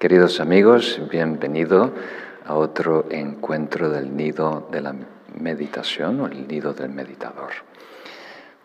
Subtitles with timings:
[0.00, 1.92] Queridos amigos, bienvenido
[2.46, 4.94] a otro encuentro del nido de la
[5.38, 7.50] meditación o el nido del meditador.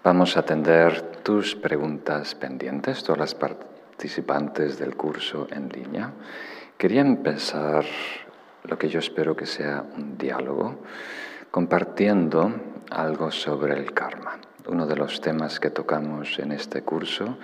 [0.01, 6.13] Vamos a atender tus preguntas pendientes, todas las participantes del curso en línea.
[6.77, 7.83] Quería empezar
[8.63, 10.83] lo que yo espero que sea un diálogo,
[11.51, 12.49] compartiendo
[12.91, 14.39] algo sobre el karma.
[14.69, 17.37] Uno de los temas que tocamos en este curso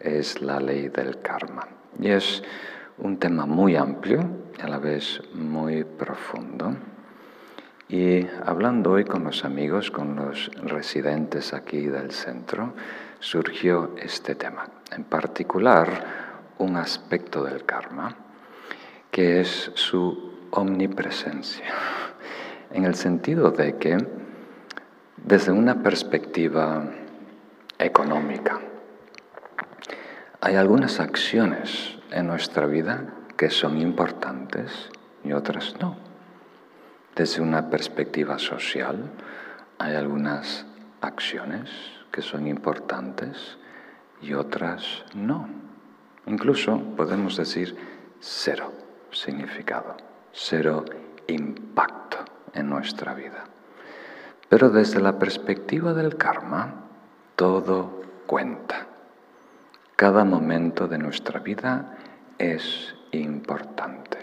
[0.00, 1.68] es la ley del karma.
[2.00, 2.42] Y es
[2.98, 4.20] un tema muy amplio
[4.58, 6.74] y a la vez muy profundo.
[7.88, 12.74] Y hablando hoy con los amigos, con los residentes aquí del centro,
[13.20, 14.68] surgió este tema.
[14.90, 16.04] En particular,
[16.58, 18.16] un aspecto del karma,
[19.10, 21.72] que es su omnipresencia,
[22.72, 23.98] en el sentido de que
[25.16, 26.84] desde una perspectiva
[27.78, 28.60] económica,
[30.40, 34.88] hay algunas acciones en nuestra vida que son importantes
[35.24, 35.96] y otras no.
[37.16, 39.10] Desde una perspectiva social,
[39.78, 40.64] hay algunas
[41.00, 41.70] acciones
[42.12, 43.58] que son importantes
[44.22, 45.48] y otras no.
[46.26, 47.76] Incluso podemos decir
[48.20, 48.72] cero
[49.10, 49.96] significado,
[50.32, 50.84] cero
[51.26, 52.18] impacto
[52.52, 53.42] en nuestra vida.
[54.48, 56.74] Pero desde la perspectiva del karma,
[57.34, 58.86] todo cuenta.
[59.96, 61.98] Cada momento de nuestra vida
[62.38, 64.18] es importante,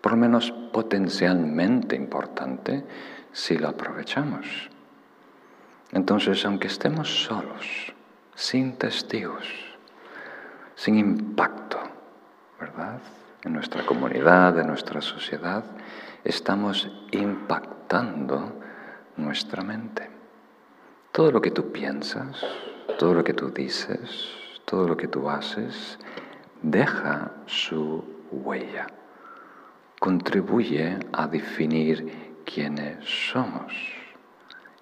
[0.00, 2.84] por lo menos potencialmente importante
[3.32, 4.70] si lo aprovechamos.
[5.92, 7.94] Entonces, aunque estemos solos,
[8.34, 9.46] sin testigos,
[10.74, 11.78] sin impacto,
[12.58, 12.98] ¿verdad?
[13.44, 15.64] En nuestra comunidad, en nuestra sociedad,
[16.24, 18.60] estamos impactando
[19.16, 20.10] nuestra mente.
[21.12, 22.44] Todo lo que tú piensas,
[22.98, 24.30] todo lo que tú dices,
[24.64, 25.98] todo lo que tú haces,
[26.64, 28.86] deja su huella,
[30.00, 33.72] contribuye a definir quiénes somos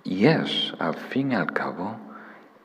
[0.04, 1.96] y es, al fin y al cabo,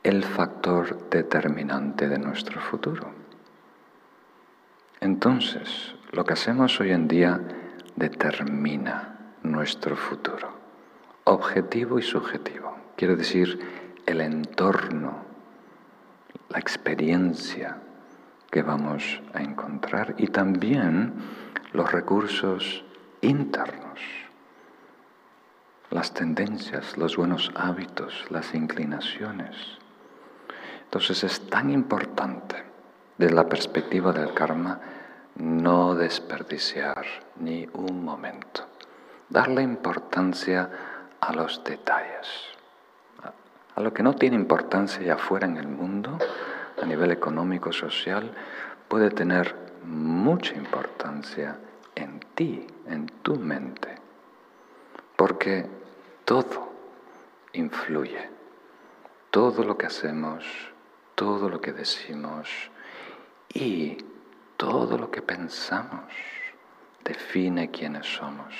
[0.02, 3.10] el factor determinante de nuestro futuro.
[5.00, 7.40] Entonces, lo que hacemos hoy en día
[7.96, 10.58] determina nuestro futuro
[11.24, 12.74] objetivo y subjetivo.
[12.96, 13.58] Quiere decir
[14.06, 15.24] el entorno,
[16.48, 17.76] la experiencia
[18.50, 21.14] que vamos a encontrar y también
[21.72, 22.84] los recursos
[23.20, 24.00] internos,
[25.90, 29.56] las tendencias, los buenos hábitos, las inclinaciones.
[30.84, 32.64] Entonces es tan importante
[33.18, 34.80] desde la perspectiva del karma
[35.36, 37.04] no desperdiciar
[37.36, 38.66] ni un momento,
[39.28, 40.70] darle importancia
[41.20, 42.28] a los detalles,
[43.74, 46.18] a lo que no tiene importancia ya afuera en el mundo,
[46.82, 48.32] a nivel económico, social,
[48.88, 51.58] puede tener mucha importancia
[51.94, 53.96] en ti, en tu mente,
[55.16, 55.66] porque
[56.24, 56.72] todo
[57.52, 58.30] influye,
[59.30, 60.44] todo lo que hacemos,
[61.14, 62.48] todo lo que decimos
[63.52, 63.98] y
[64.56, 66.12] todo lo que pensamos
[67.04, 68.54] define quiénes somos.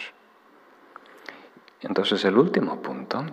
[1.80, 3.24] Entonces el último punto,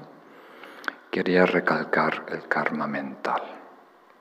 [1.10, 3.42] quería recalcar el karma mental,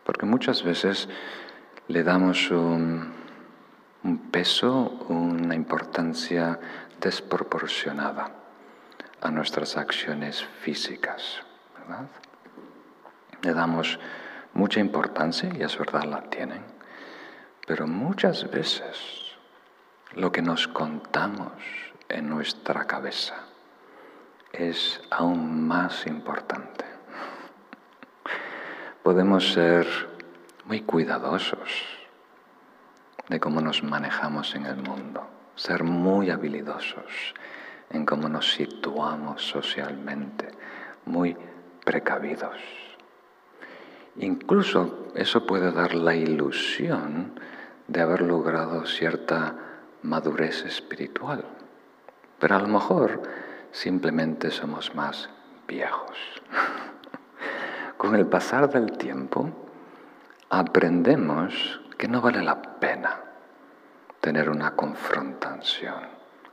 [0.04, 1.08] porque muchas veces
[1.88, 3.12] le damos un,
[4.30, 6.58] peso, una importancia
[7.00, 8.30] desproporcionada
[9.20, 11.40] a nuestras acciones físicas,
[11.78, 12.06] ¿verdad?
[13.42, 13.98] Le damos
[14.52, 16.62] mucha importancia, y es verdad, la tienen,
[17.66, 19.36] pero muchas veces
[20.14, 21.52] lo que nos contamos
[22.08, 23.34] en nuestra cabeza,
[24.52, 26.93] es aún más importante.
[29.04, 29.86] Podemos ser
[30.64, 31.84] muy cuidadosos
[33.28, 37.34] de cómo nos manejamos en el mundo, ser muy habilidosos
[37.90, 40.48] en cómo nos situamos socialmente,
[41.04, 41.36] muy
[41.84, 42.56] precavidos.
[44.16, 47.38] Incluso eso puede dar la ilusión
[47.86, 49.54] de haber logrado cierta
[50.00, 51.44] madurez espiritual,
[52.38, 53.20] pero a lo mejor
[53.70, 55.28] simplemente somos más
[55.68, 56.16] viejos.
[57.96, 59.48] Con el pasar del tiempo,
[60.50, 63.20] aprendemos que no vale la pena
[64.20, 66.02] tener una confrontación,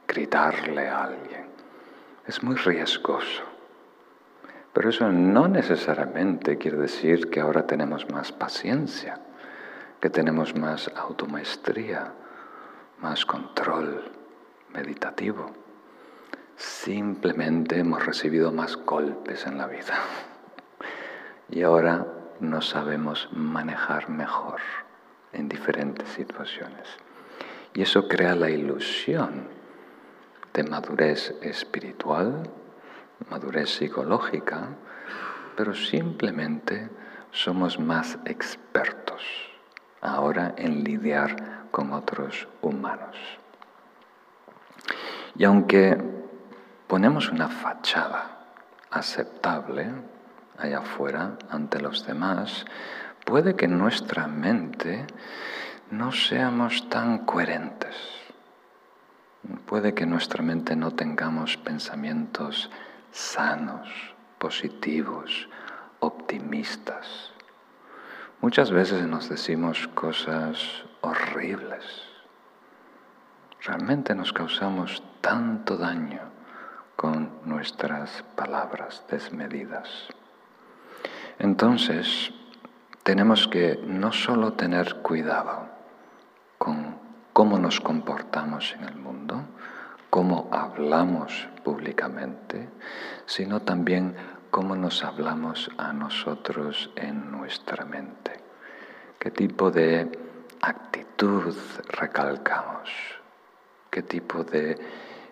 [0.08, 1.48] gritarle a alguien.
[2.28, 3.44] Es muy riesgoso.
[4.72, 9.20] Pero eso no necesariamente quiere decir que ahora tenemos más paciencia,
[10.00, 12.14] que tenemos más automaestría,
[13.02, 14.12] más control
[14.74, 15.52] meditativo.
[16.56, 19.96] Simplemente hemos recibido más golpes en la vida
[21.51, 22.07] y ahora
[22.39, 24.59] nos sabemos manejar mejor
[25.33, 26.88] en diferentes situaciones.
[27.74, 29.48] Y eso crea la ilusión
[30.53, 32.50] de madurez espiritual,
[33.30, 34.69] madurez psicológica,
[35.56, 36.89] pero simplemente
[37.31, 39.21] somos más expertos
[40.01, 43.15] ahora en lidiar con otros humanos.
[45.36, 45.98] Y aunque
[46.88, 48.39] ponemos una fachada
[48.89, 49.94] aceptable
[50.62, 52.66] allá afuera ante los demás,
[53.25, 55.06] puede que nuestra mente
[55.90, 57.96] no seamos tan coherentes.
[59.66, 62.69] Puede que nuestra mente no tengamos pensamientos
[63.12, 63.90] sanos,
[64.38, 65.50] positivos,
[66.00, 67.31] optimistas.
[68.40, 71.86] Muchas veces nos decimos cosas horribles.
[73.62, 76.22] Realmente nos causamos tanto daño
[76.96, 80.08] con nuestras palabras desmedidas.
[81.39, 82.31] Entonces,
[83.04, 85.69] tenemos que no solo tener cuidado
[86.57, 86.98] con
[87.33, 89.44] cómo nos comportamos en el mundo,
[90.10, 92.69] cómo hablamos públicamente,
[93.25, 94.16] sino también
[94.51, 98.39] cómo nos hablamos a nosotros en nuestra mente.
[99.18, 100.12] ¿Qué tipo de
[100.62, 101.56] actitud
[101.88, 102.89] recalcamos?
[103.89, 104.77] ¿Qué tipo de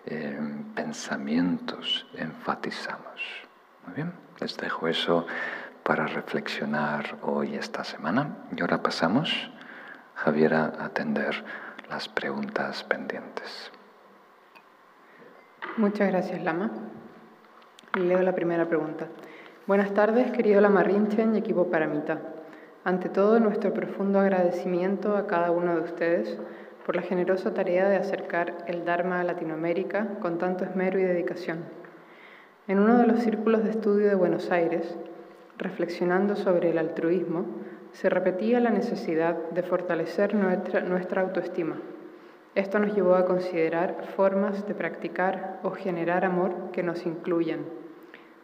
[0.06, 3.20] em, pensamientos enfatizamos?
[3.86, 5.26] Muy bien, les dejo eso
[5.82, 8.36] para reflexionar hoy, esta semana.
[8.56, 9.50] Y ahora pasamos,
[10.14, 11.44] Javier, a atender
[11.88, 13.72] las preguntas pendientes.
[15.76, 16.70] Muchas gracias, Lama.
[17.94, 19.06] Leo la primera pregunta.
[19.66, 22.18] Buenas tardes, querido Lama Rinchen y equipo Paramita.
[22.84, 26.38] Ante todo, nuestro profundo agradecimiento a cada uno de ustedes
[26.86, 31.64] por la generosa tarea de acercar el Dharma a Latinoamérica con tanto esmero y dedicación.
[32.68, 34.96] En uno de los círculos de estudio de Buenos Aires,
[35.60, 37.44] reflexionando sobre el altruismo,
[37.92, 41.76] se repetía la necesidad de fortalecer nuestra, nuestra autoestima.
[42.54, 47.60] Esto nos llevó a considerar formas de practicar o generar amor que nos incluyan.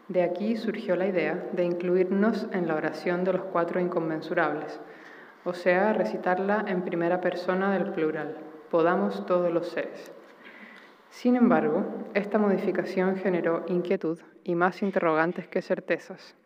[0.08, 4.80] De aquí surgió la idea de incluirnos en la oración de los cuatro inconmensurables,
[5.44, 8.36] o sea, recitarla en primera persona del plural,
[8.70, 10.12] podamos todos los seres.
[11.08, 11.84] Sin embargo,
[12.14, 16.36] esta modificación generó inquietud y más interrogantes que certezas.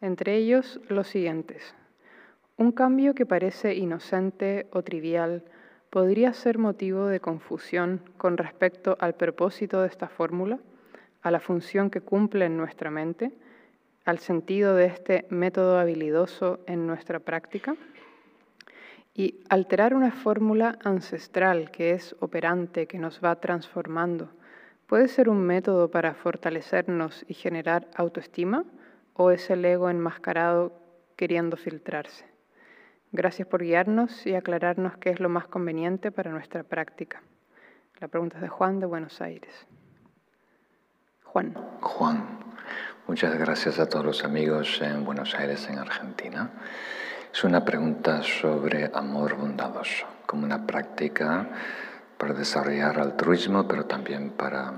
[0.00, 1.74] Entre ellos los siguientes.
[2.58, 5.42] Un cambio que parece inocente o trivial
[5.88, 10.58] podría ser motivo de confusión con respecto al propósito de esta fórmula,
[11.22, 13.32] a la función que cumple en nuestra mente,
[14.04, 17.74] al sentido de este método habilidoso en nuestra práctica.
[19.14, 24.30] Y alterar una fórmula ancestral que es operante, que nos va transformando,
[24.86, 28.64] puede ser un método para fortalecernos y generar autoestima
[29.16, 30.72] o es el ego enmascarado
[31.16, 32.26] queriendo filtrarse.
[33.12, 37.22] Gracias por guiarnos y aclararnos qué es lo más conveniente para nuestra práctica.
[37.98, 39.66] La pregunta es de Juan de Buenos Aires.
[41.24, 41.54] Juan.
[41.80, 42.26] Juan,
[43.06, 46.50] muchas gracias a todos los amigos en Buenos Aires, en Argentina.
[47.32, 51.48] Es una pregunta sobre amor bondadoso, como una práctica
[52.18, 54.72] para desarrollar altruismo, pero también para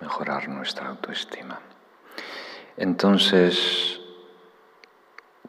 [0.00, 1.60] mejorar nuestra autoestima.
[2.76, 4.00] Entonces,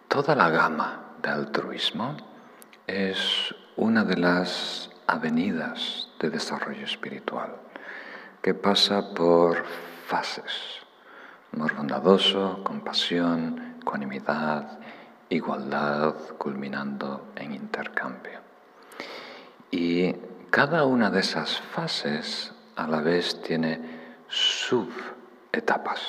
[0.08, 2.18] toda la gama de altruismo
[2.86, 7.56] es una de las avenidas de desarrollo espiritual
[8.42, 9.64] que pasa por
[10.06, 10.82] fases.
[11.54, 14.80] Amor bondadoso, compasión, ecuanimidad,
[15.30, 18.40] igualdad, culminando en intercambio.
[19.72, 20.14] Y
[20.50, 23.80] cada una de esas fases a la vez tiene
[24.28, 26.02] subetapas.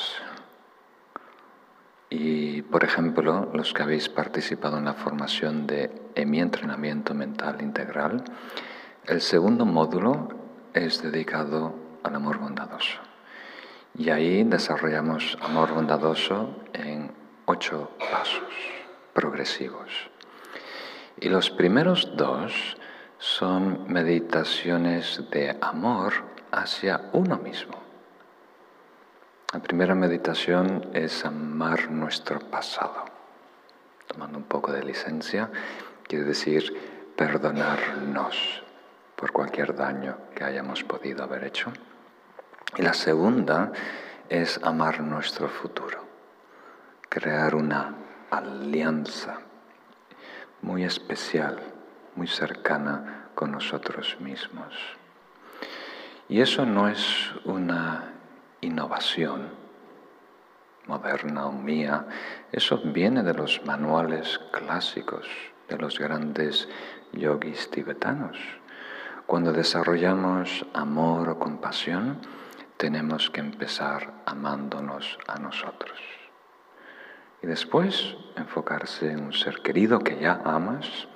[2.16, 5.90] Y, por ejemplo, los que habéis participado en la formación de
[6.24, 8.22] mi entrenamiento mental integral,
[9.06, 10.28] el segundo módulo
[10.74, 13.00] es dedicado al amor bondadoso.
[13.98, 17.10] Y ahí desarrollamos amor bondadoso en
[17.46, 18.54] ocho pasos
[19.12, 19.90] progresivos.
[21.20, 22.76] Y los primeros dos
[23.18, 26.12] son meditaciones de amor
[26.52, 27.83] hacia uno mismo.
[29.54, 33.04] La primera meditación es amar nuestro pasado.
[34.08, 35.48] Tomando un poco de licencia,
[36.08, 38.64] quiere decir perdonarnos
[39.14, 41.72] por cualquier daño que hayamos podido haber hecho.
[42.76, 43.70] Y la segunda
[44.28, 46.04] es amar nuestro futuro,
[47.08, 47.94] crear una
[48.32, 49.38] alianza
[50.62, 51.60] muy especial,
[52.16, 54.74] muy cercana con nosotros mismos.
[56.28, 58.13] Y eso no es una
[58.64, 59.64] innovación
[60.86, 62.06] moderna o mía,
[62.52, 65.26] eso viene de los manuales clásicos
[65.68, 66.68] de los grandes
[67.12, 68.36] yogis tibetanos.
[69.26, 72.20] Cuando desarrollamos amor o compasión,
[72.76, 75.98] tenemos que empezar amándonos a nosotros.
[77.42, 81.08] Y después enfocarse en un ser querido que ya amas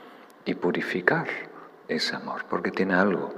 [0.45, 1.26] y purificar
[1.88, 3.35] ese amor, porque tiene algo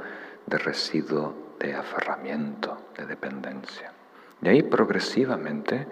[0.47, 3.93] de residuo de aferramiento, de dependencia.
[4.43, 5.87] Y ahí progresivamente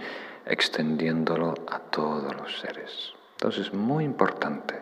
[0.47, 3.13] extendiéndolo a todos los seres.
[3.33, 4.81] Entonces es muy importante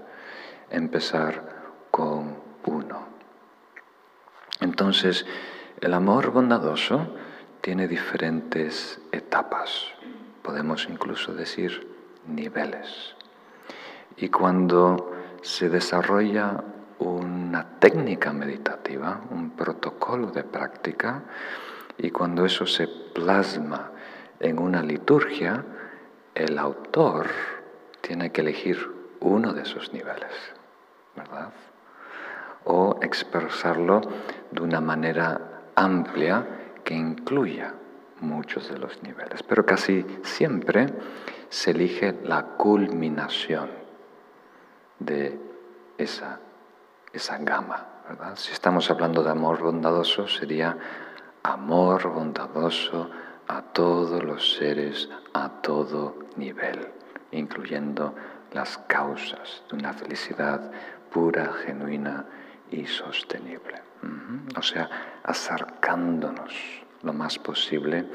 [0.70, 1.42] empezar
[1.90, 3.06] con uno.
[4.60, 5.26] Entonces,
[5.80, 7.14] el amor bondadoso
[7.60, 9.86] tiene diferentes etapas,
[10.42, 11.94] podemos incluso decir
[12.26, 13.14] niveles.
[14.16, 16.64] Y cuando se desarrolla
[16.98, 21.22] una técnica meditativa, un protocolo de práctica,
[21.98, 23.90] y cuando eso se plasma
[24.40, 25.64] en una liturgia,
[26.34, 27.28] el autor
[28.00, 28.78] tiene que elegir
[29.20, 30.32] uno de esos niveles,
[31.14, 31.50] ¿verdad?
[32.64, 34.02] O expresarlo
[34.50, 36.46] de una manera amplia
[36.84, 37.74] que incluya
[38.20, 39.42] muchos de los niveles.
[39.42, 40.86] Pero casi siempre
[41.48, 43.70] se elige la culminación
[44.98, 45.38] de
[45.98, 46.40] esa,
[47.12, 47.86] esa gama.
[48.08, 48.36] ¿verdad?
[48.36, 50.76] Si estamos hablando de amor bondadoso, sería
[51.46, 53.08] amor bondadoso
[53.46, 56.88] a todos los seres a todo nivel,
[57.30, 58.14] incluyendo
[58.52, 60.72] las causas de una felicidad
[61.12, 62.24] pura, genuina
[62.70, 63.80] y sostenible.
[64.56, 64.90] O sea,
[65.22, 66.52] acercándonos
[67.02, 68.06] lo más posible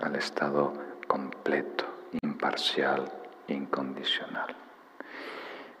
[0.00, 0.72] al estado
[1.06, 1.84] completo,
[2.22, 3.10] imparcial,
[3.48, 4.54] incondicional.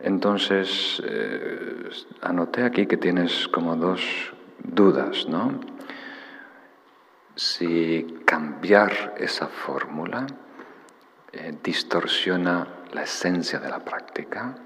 [0.00, 1.90] Entonces, eh,
[2.22, 4.00] anoté aquí que tienes como dos
[4.62, 5.60] dudas, ¿no?
[7.38, 10.26] Si cambiar esa fórmula
[11.30, 14.56] eh, distorsiona la esencia de la práctica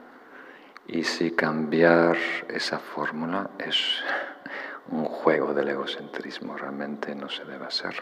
[0.87, 2.17] y si cambiar
[2.49, 3.77] esa fórmula es
[4.91, 7.95] un juego del egocentrismo, realmente no se debe hacer.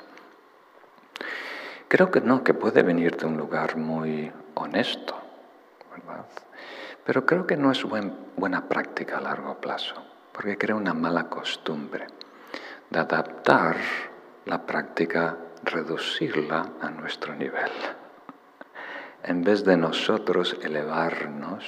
[1.88, 5.20] Creo que no, que puede venir de un lugar muy honesto,
[5.90, 6.26] ¿verdad?
[7.04, 7.82] Pero creo que no es
[8.36, 9.96] buena práctica a largo plazo,
[10.32, 12.06] porque crea una mala costumbre
[12.88, 13.76] de adaptar
[14.46, 17.70] la práctica, reducirla a nuestro nivel,
[19.22, 21.64] en vez de nosotros elevarnos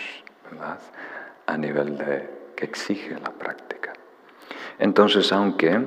[0.50, 0.79] ¿verdad?
[1.47, 3.93] a nivel de, que exige la práctica.
[4.79, 5.85] Entonces, aunque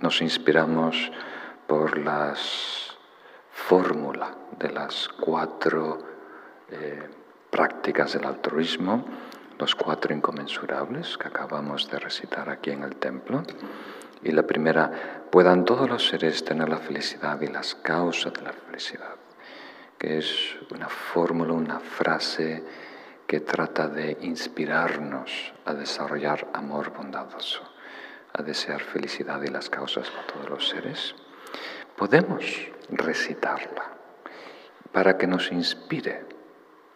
[0.00, 1.10] nos inspiramos
[1.66, 2.84] por las
[3.54, 5.98] fórmula de las cuatro
[6.70, 7.08] eh,
[7.50, 9.06] prácticas del altruismo,
[9.58, 13.42] los cuatro inconmensurables que acabamos de recitar aquí en el templo,
[14.22, 18.52] y la primera, puedan todos los seres tener la felicidad y las causas de la
[18.52, 19.16] felicidad,
[19.98, 22.62] que es una fórmula, una frase
[23.26, 27.62] que trata de inspirarnos a desarrollar amor bondadoso,
[28.32, 31.14] a desear felicidad y las causas para todos los seres.
[31.96, 32.44] Podemos
[32.90, 33.92] recitarla
[34.92, 36.24] para que nos inspire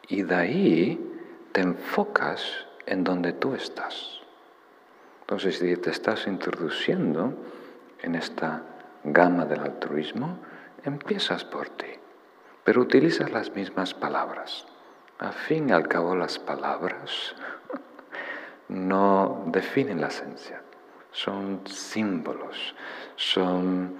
[0.06, 1.12] y de ahí
[1.52, 4.17] te enfocas en donde tú estás.
[5.28, 7.34] Entonces, si te estás introduciendo
[8.00, 8.62] en esta
[9.04, 10.38] gama del altruismo,
[10.84, 11.84] empiezas por ti,
[12.64, 14.64] pero utilizas las mismas palabras.
[15.18, 17.34] A fin y al cabo las palabras
[18.68, 20.62] no definen la esencia,
[21.10, 22.74] son símbolos,
[23.16, 23.96] son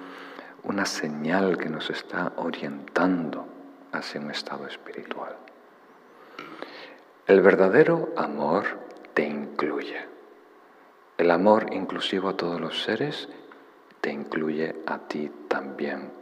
[0.63, 3.47] una señal que nos está orientando
[3.93, 5.37] hacia un estado espiritual.
[7.27, 8.65] El verdadero amor
[9.13, 10.08] te incluye.
[11.19, 13.29] El amor inclusivo a todos los seres
[14.01, 16.13] te incluye a ti también,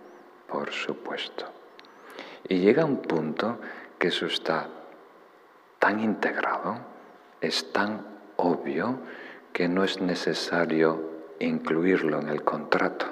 [0.48, 1.44] por supuesto.
[2.48, 3.58] Y llega un punto
[3.98, 4.68] que eso está
[5.78, 6.78] tan integrado,
[7.42, 9.00] es tan obvio,
[9.52, 11.10] que no es necesario
[11.40, 13.04] incluirlo en el contrato.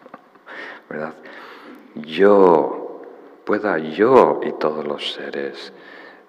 [0.88, 1.12] ¿Verdad?
[1.94, 3.02] Yo,
[3.44, 5.74] pueda yo y todos los seres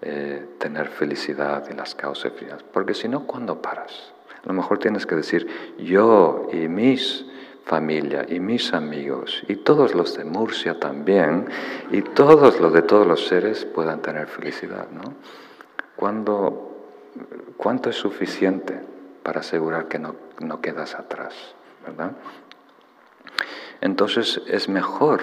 [0.02, 4.13] eh, tener felicidad y las causas de porque si no, ¿cuándo paras?
[4.44, 5.48] A lo mejor tienes que decir,
[5.78, 7.26] yo y mis
[7.66, 11.48] familia y mis amigos y todos los de Murcia también
[11.92, 15.14] y todos los de todos los seres puedan tener felicidad, ¿no?
[15.96, 18.82] ¿Cuánto es suficiente
[19.24, 21.34] para asegurar que no, no quedas atrás,
[21.86, 22.12] verdad?
[23.80, 25.22] Entonces es mejor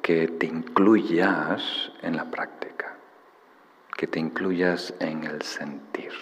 [0.00, 2.96] que te incluyas en la práctica,
[3.96, 6.12] que te incluyas en el sentir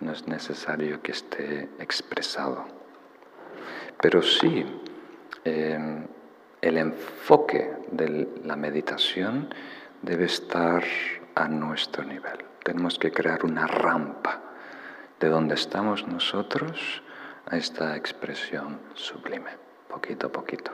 [0.00, 2.64] no es necesario que esté expresado.
[4.00, 4.64] Pero sí,
[5.44, 6.06] em,
[6.60, 9.54] el enfoque de la meditación
[10.02, 10.82] debe estar
[11.34, 12.44] a nuestro nivel.
[12.64, 14.40] Tenemos que crear una rampa
[15.18, 17.02] de donde estamos nosotros
[17.46, 19.50] a esta expresión sublime,
[19.88, 20.72] poquito a poquito.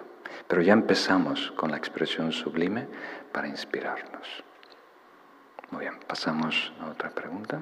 [0.49, 2.87] Pero ya empezamos con la expresión sublime
[3.33, 4.45] para inspirarnos.
[5.71, 7.61] Muy bien, pasamos a otra pregunta.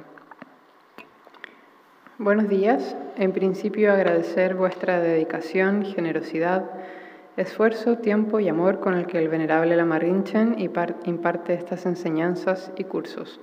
[2.18, 2.96] Buenos días.
[3.16, 6.70] En principio agradecer vuestra dedicación, generosidad,
[7.36, 12.84] esfuerzo, tiempo y amor con el que el venerable Lama Rinchen imparte estas enseñanzas y
[12.84, 13.40] cursos.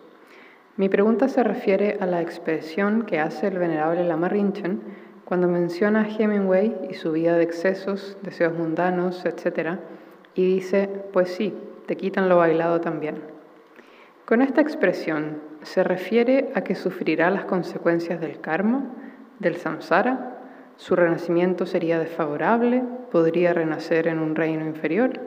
[0.77, 4.81] Mi pregunta se refiere a la expresión que hace el venerable Lama Rinchen
[5.25, 9.79] cuando menciona a Hemingway y su vida de excesos, deseos mundanos, etc.,
[10.33, 11.53] y dice, pues sí,
[11.87, 13.15] te quitan lo bailado también.
[14.23, 18.85] Con esta expresión, ¿se refiere a que sufrirá las consecuencias del karma,
[19.39, 20.37] del samsara?
[20.77, 22.83] ¿Su renacimiento sería desfavorable?
[23.11, 25.19] ¿Podría renacer en un reino inferior?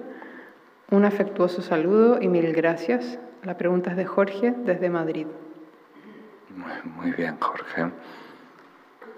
[0.91, 3.19] Un afectuoso saludo y mil gracias.
[3.43, 5.27] La pregunta es de Jorge desde Madrid.
[6.85, 7.91] Muy bien, Jorge.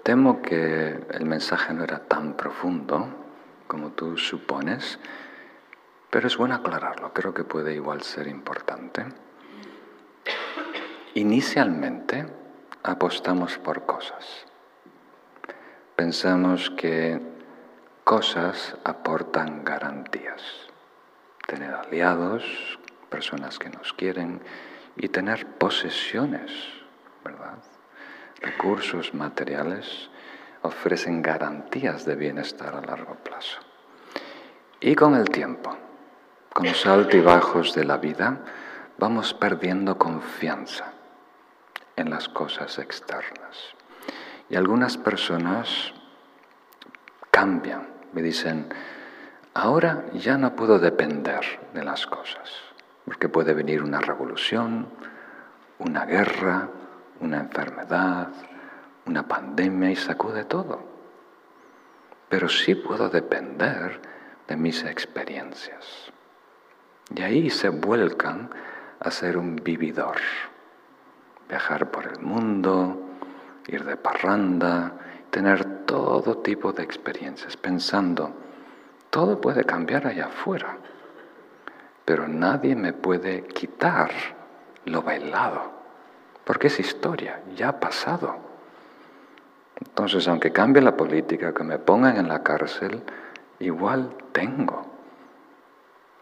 [0.03, 3.07] Temo que el mensaje no era tan profundo
[3.67, 4.99] como tú supones,
[6.09, 7.13] pero es bueno aclararlo.
[7.13, 9.05] Creo que puede igual ser importante.
[11.17, 12.27] Inicialmente
[12.83, 14.45] apostamos por cosas.
[15.95, 17.19] Pensamos que
[18.03, 20.43] cosas aportan garantías.
[21.47, 22.43] Tener aliados,
[23.09, 24.43] personas que nos quieren
[24.95, 26.51] y tener posesiones,
[27.25, 27.57] ¿verdad?
[28.39, 30.11] Recursos materiales
[30.61, 33.57] ofrecen garantías de bienestar a largo plazo.
[34.79, 35.75] Y con el tiempo,
[36.53, 38.37] con los altibajos de la vida,
[38.99, 40.93] vamos perdiendo confianza
[41.97, 43.57] en las cosas externas.
[44.49, 45.93] Y algunas personas
[47.31, 48.69] cambian, me dicen,
[49.53, 51.41] ahora ya no puedo depender
[51.73, 52.49] de las cosas,
[53.03, 54.87] porque puede venir una revolución,
[55.79, 56.69] una guerra,
[57.19, 58.29] una enfermedad,
[59.05, 60.81] una pandemia y sacude todo.
[62.29, 63.99] Pero sí puedo depender
[64.47, 66.11] de mis experiencias.
[67.15, 68.49] Y ahí se vuelcan
[68.99, 70.17] a ser un vividor
[71.47, 73.01] viajar por el mundo,
[73.67, 74.93] ir de parranda,
[75.29, 78.33] tener todo tipo de experiencias, pensando,
[79.09, 80.77] todo puede cambiar allá afuera,
[82.05, 84.11] pero nadie me puede quitar
[84.85, 85.71] lo bailado,
[86.43, 88.37] porque es historia, ya ha pasado.
[89.79, 93.03] Entonces, aunque cambie la política, que me pongan en la cárcel,
[93.59, 94.85] igual tengo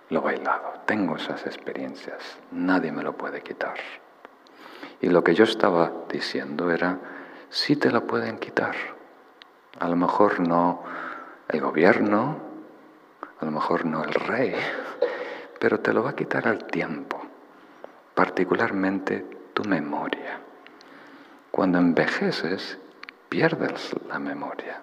[0.09, 3.75] lo bailado, tengo esas experiencias, nadie me lo puede quitar.
[5.01, 6.99] Y lo que yo estaba diciendo era,
[7.49, 8.75] sí te lo pueden quitar.
[9.79, 10.83] A lo mejor no
[11.47, 12.39] el gobierno,
[13.39, 14.55] a lo mejor no el rey,
[15.59, 17.21] pero te lo va a quitar al tiempo,
[18.13, 20.39] particularmente tu memoria.
[21.51, 22.77] Cuando envejeces,
[23.29, 24.81] pierdes la memoria.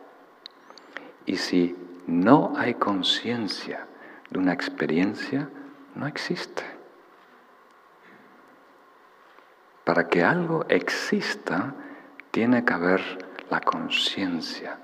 [1.27, 3.87] Y si no hay conciencia
[4.31, 5.49] de una experiencia,
[5.95, 6.65] no existe.
[9.85, 11.75] Para que algo exista,
[12.31, 13.01] tiene que haber
[13.51, 14.79] la conciencia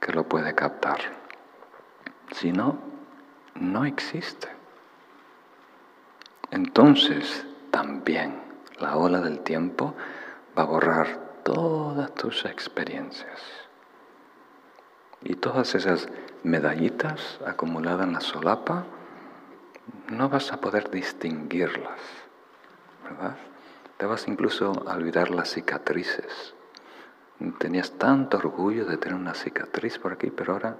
[0.00, 0.98] que lo puede captar.
[2.32, 2.78] Si no,
[3.54, 4.48] no existe.
[6.50, 8.40] Entonces, también
[8.78, 9.94] la ola del tiempo
[10.56, 13.40] va a borrar todas tus experiencias.
[15.22, 16.08] Y todas esas
[16.42, 18.84] medallitas acumuladas en la solapa,
[20.10, 22.00] no vas a poder distinguirlas,
[23.04, 23.36] ¿verdad?
[24.06, 26.54] Vas incluso a olvidar las cicatrices.
[27.58, 30.76] Tenías tanto orgullo de tener una cicatriz por aquí, pero ahora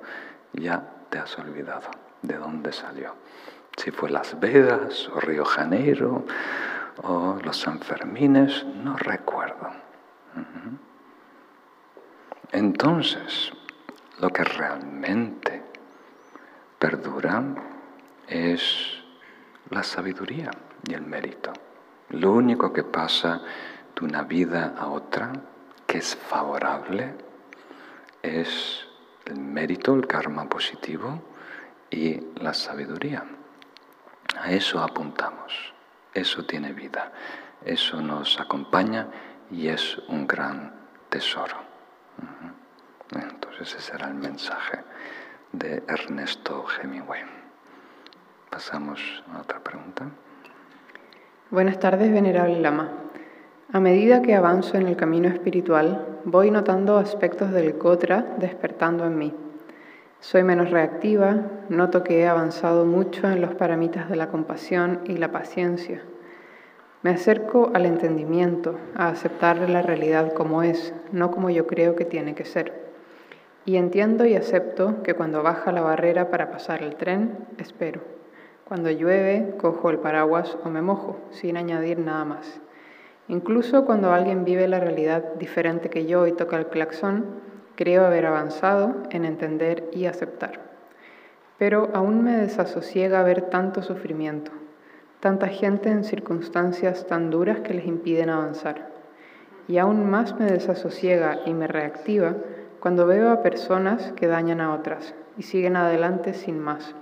[0.53, 1.89] ya te has olvidado
[2.21, 3.15] de dónde salió.
[3.77, 6.25] Si fue Las Vegas o Río Janeiro
[7.03, 9.71] o los Sanfermines, no recuerdo.
[12.51, 13.51] Entonces,
[14.21, 15.63] lo que realmente
[16.79, 17.43] perdura
[18.29, 19.03] es
[19.71, 20.51] la sabiduría
[20.87, 21.53] y el mérito.
[22.13, 23.41] Lo único que pasa
[23.97, 25.33] de una vida a otra,
[25.87, 27.15] que es favorable,
[28.23, 28.87] es
[29.25, 31.23] el mérito, el karma positivo
[31.91, 33.25] y la sabiduría.
[34.39, 35.73] A eso apuntamos,
[36.13, 37.13] eso tiene vida,
[37.65, 39.09] eso nos acompaña
[39.51, 40.75] y es un gran
[41.09, 41.57] tesoro.
[43.11, 44.85] Entonces ese será el mensaje
[45.53, 47.23] de Ernesto Hemingway.
[48.51, 49.01] Pasamos
[49.33, 50.11] a otra pregunta.
[51.53, 52.89] Buenas tardes, Venerable Lama.
[53.75, 59.19] A medida que avanzo en el camino espiritual, voy notando aspectos del Gotra despertando en
[59.19, 59.35] mí.
[60.19, 65.19] Soy menos reactiva, noto que he avanzado mucho en los paramitas de la compasión y
[65.19, 66.01] la paciencia.
[67.03, 72.07] Me acerco al entendimiento, a aceptar la realidad como es, no como yo creo que
[72.07, 72.73] tiene que ser.
[73.67, 78.22] Y entiendo y acepto que cuando baja la barrera para pasar el tren, espero.
[78.73, 82.59] Cuando llueve, cojo el paraguas o me mojo, sin añadir nada más.
[83.29, 87.27] Incluso cuando alguien vive la realidad diferente que yo y toca el claxon,
[87.77, 90.63] creo haber avanzado en entender y aceptar.
[91.59, 94.53] Pero aún me desasosiega ver tanto sufrimiento,
[95.21, 98.89] tanta gente en circunstancias tan duras que les impiden avanzar.
[99.69, 102.37] Y aún más me desasosiega y me reactiva
[102.81, 106.95] cuando veo a personas que dañan a otras y siguen adelante sin más.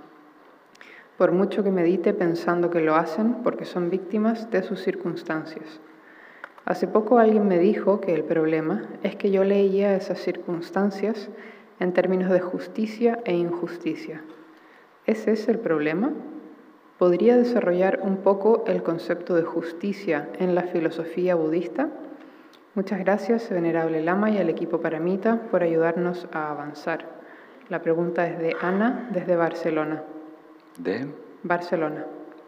[1.21, 5.79] Por mucho que medite pensando que lo hacen porque son víctimas de sus circunstancias.
[6.65, 11.29] Hace poco alguien me dijo que el problema es que yo leía esas circunstancias
[11.79, 14.23] en términos de justicia e injusticia.
[15.05, 16.11] ¿Ese es el problema?
[16.97, 21.89] ¿Podría desarrollar un poco el concepto de justicia en la filosofía budista?
[22.73, 27.05] Muchas gracias, Venerable Lama y al equipo Paramita, por ayudarnos a avanzar.
[27.69, 30.01] La pregunta es de Ana, desde Barcelona.
[30.77, 31.07] ¿De?
[31.43, 32.05] Barcelona.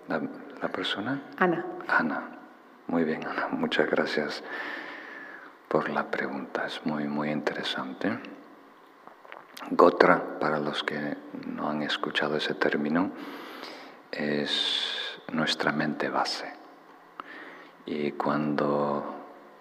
[0.08, 0.22] ¿La,
[0.62, 1.22] la persona?
[1.38, 1.66] Ana.
[1.88, 2.22] Ana.
[2.88, 3.48] Muy bien, Ana.
[3.52, 4.44] Muchas gracias
[5.68, 6.66] por la pregunta.
[6.66, 8.20] Es muy, muy interesante.
[9.72, 13.12] Gotra, para los que no han escuchado ese término,
[14.12, 16.54] es nuestra mente base.
[17.86, 19.04] Y cuando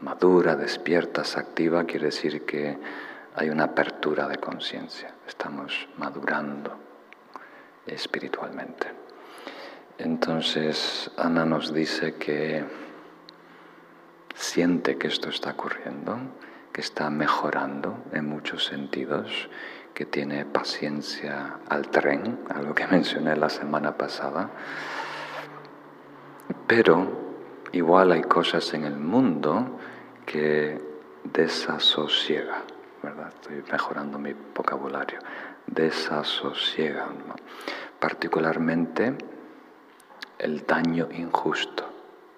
[0.00, 2.78] madura, despierta, se activa, quiere decir que
[3.34, 6.81] hay una apertura de conciencia, estamos madurando
[7.86, 8.88] espiritualmente.
[9.98, 12.64] Entonces, Ana nos dice que
[14.34, 16.18] siente que esto está ocurriendo,
[16.72, 19.48] que está mejorando en muchos sentidos,
[19.94, 24.50] que tiene paciencia al tren, algo que mencioné la semana pasada,
[26.66, 27.06] pero
[27.72, 29.78] igual hay cosas en el mundo
[30.26, 30.80] que
[31.24, 32.62] desasosiega,
[33.02, 33.28] ¿verdad?
[33.28, 35.18] Estoy mejorando mi vocabulario.
[35.66, 37.08] Desasosiega,
[37.98, 39.16] particularmente
[40.38, 41.88] el daño injusto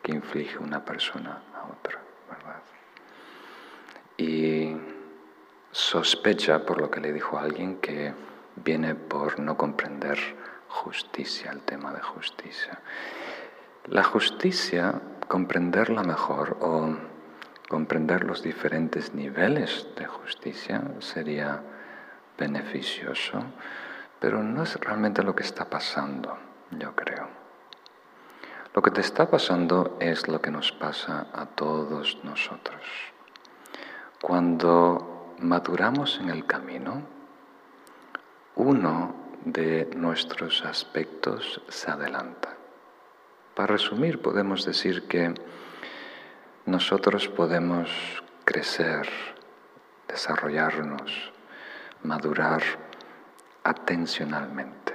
[0.03, 2.63] que inflige una persona a otra, ¿verdad?
[4.19, 4.77] Y
[5.71, 8.13] sospecha, por lo que le dijo a alguien, que
[8.57, 10.19] viene por no comprender
[10.69, 12.81] justicia, el tema de justicia.
[13.87, 16.95] La justicia, comprenderla mejor o
[17.69, 21.63] comprender los diferentes niveles de justicia sería
[22.39, 23.43] beneficioso,
[24.21, 26.37] pero no es realmente lo que está pasando,
[26.71, 27.29] yo creo.
[28.75, 32.83] Lo que te está pasando es lo que nos pasa a todos nosotros.
[34.21, 37.03] Cuando maduramos en el camino,
[38.57, 42.57] uno de nuestros aspectos se adelanta.
[43.55, 45.35] Para resumir, podemos decir que
[46.67, 47.91] nosotros podemos
[48.45, 49.09] crecer,
[50.09, 51.34] desarrollarnos,
[52.05, 52.63] madurar
[53.65, 54.95] atencionalmente,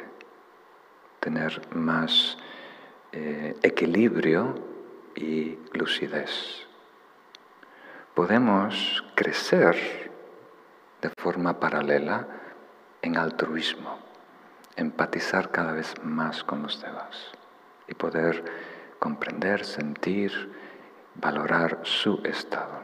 [1.20, 2.38] tener más
[3.12, 4.56] eh, equilibrio
[5.16, 6.68] y lucidez.
[8.14, 10.12] Podemos crecer
[11.02, 12.28] de forma paralela
[13.02, 13.98] en altruismo,
[14.76, 17.32] empatizar cada vez más con los demás
[17.88, 18.46] y poder
[19.00, 20.54] comprender, sentir,
[21.16, 22.84] valorar su estado.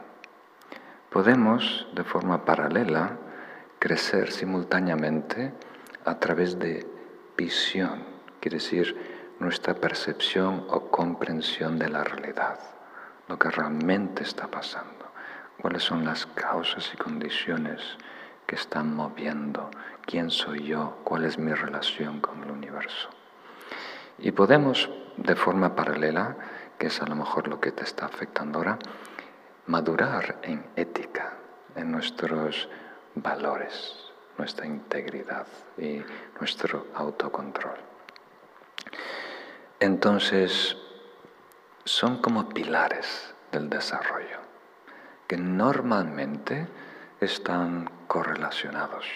[1.10, 3.18] Podemos, de forma paralela,
[3.78, 5.52] crecer simultáneamente
[6.04, 6.86] a través de
[7.36, 8.04] visión,
[8.40, 12.58] quiere decir nuestra percepción o comprensión de la realidad,
[13.28, 15.12] lo que realmente está pasando,
[15.60, 17.82] cuáles son las causas y condiciones
[18.46, 19.70] que están moviendo,
[20.06, 23.10] quién soy yo, cuál es mi relación con el universo.
[24.18, 26.36] Y podemos, de forma paralela,
[26.78, 28.78] que es a lo mejor lo que te está afectando ahora,
[29.66, 31.34] madurar en ética,
[31.74, 32.68] en nuestros
[33.16, 36.02] valores, nuestra integridad y
[36.38, 37.76] nuestro autocontrol.
[39.80, 40.76] Entonces,
[41.84, 44.40] son como pilares del desarrollo
[45.26, 46.68] que normalmente
[47.20, 49.06] están correlacionados,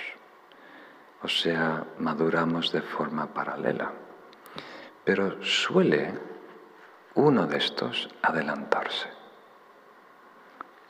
[1.23, 3.93] o sea, maduramos de forma paralela,
[5.05, 6.19] pero suele
[7.15, 9.09] uno de estos adelantarse.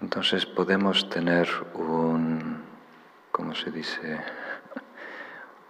[0.00, 2.49] Entonces podemos tener un,
[3.40, 4.20] ¿cómo se dice?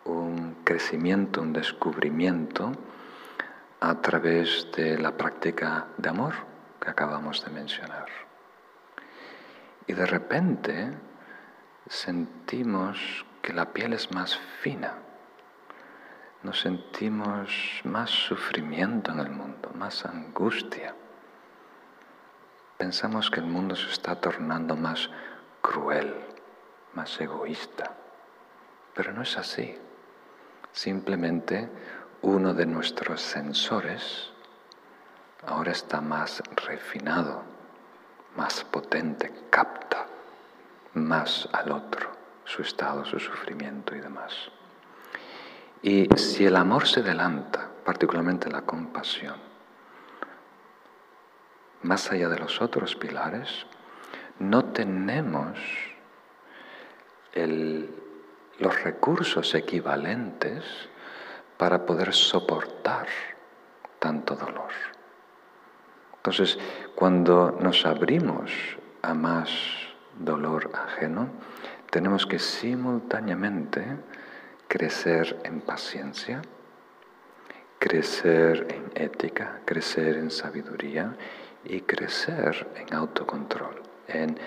[0.05, 2.73] Un crecimiento, un descubrimiento
[3.79, 6.35] a través de la práctica de amor
[6.81, 8.07] que acabamos de mencionar.
[9.87, 10.91] Y de repente
[11.87, 14.95] sentimos que la piel es más fina
[16.43, 20.95] nos sentimos más sufrimiento en el mundo, más angustia.
[22.79, 25.11] Pensamos que el mundo se está tornando más
[25.61, 26.30] cruel,
[26.95, 27.97] más egoísta.
[28.95, 29.79] Pero no es así.
[30.73, 31.69] Simplemente
[32.23, 34.31] uno de nuestros sensores
[35.47, 37.43] ahora está más refinado,
[38.37, 40.07] más potente, capta
[40.95, 42.11] más al otro,
[42.45, 44.51] su estado, su sufrimiento y demás.
[45.83, 49.37] Y si el amor se adelanta, particularmente la compasión,
[51.83, 53.67] más allá de los otros pilares,
[54.39, 55.59] no tenemos
[57.35, 60.65] los recursos equivalentes
[61.57, 63.07] para poder soportar
[63.99, 64.73] tanto dolor.
[66.17, 66.59] Entonces,
[66.95, 68.51] cuando nos abrimos
[69.03, 69.51] a más
[70.19, 71.31] dolor ajeno,
[71.91, 73.85] tenemos que simultáneamente
[74.69, 76.43] crecer en paciencia,
[77.79, 81.17] crecer en ética, crecer en sabiduría
[81.65, 84.39] y crecer en autocontrol, en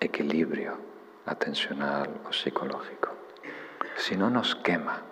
[0.00, 0.91] equilibrio
[1.26, 3.10] atencional o psicológico.
[3.96, 5.02] Si no nos quema,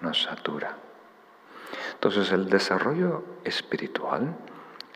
[0.00, 0.76] nos satura.
[1.92, 4.36] Entonces el desarrollo espiritual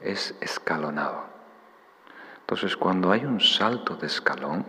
[0.00, 1.24] es escalonado.
[2.40, 4.64] Entonces cuando hay un salto de escalón,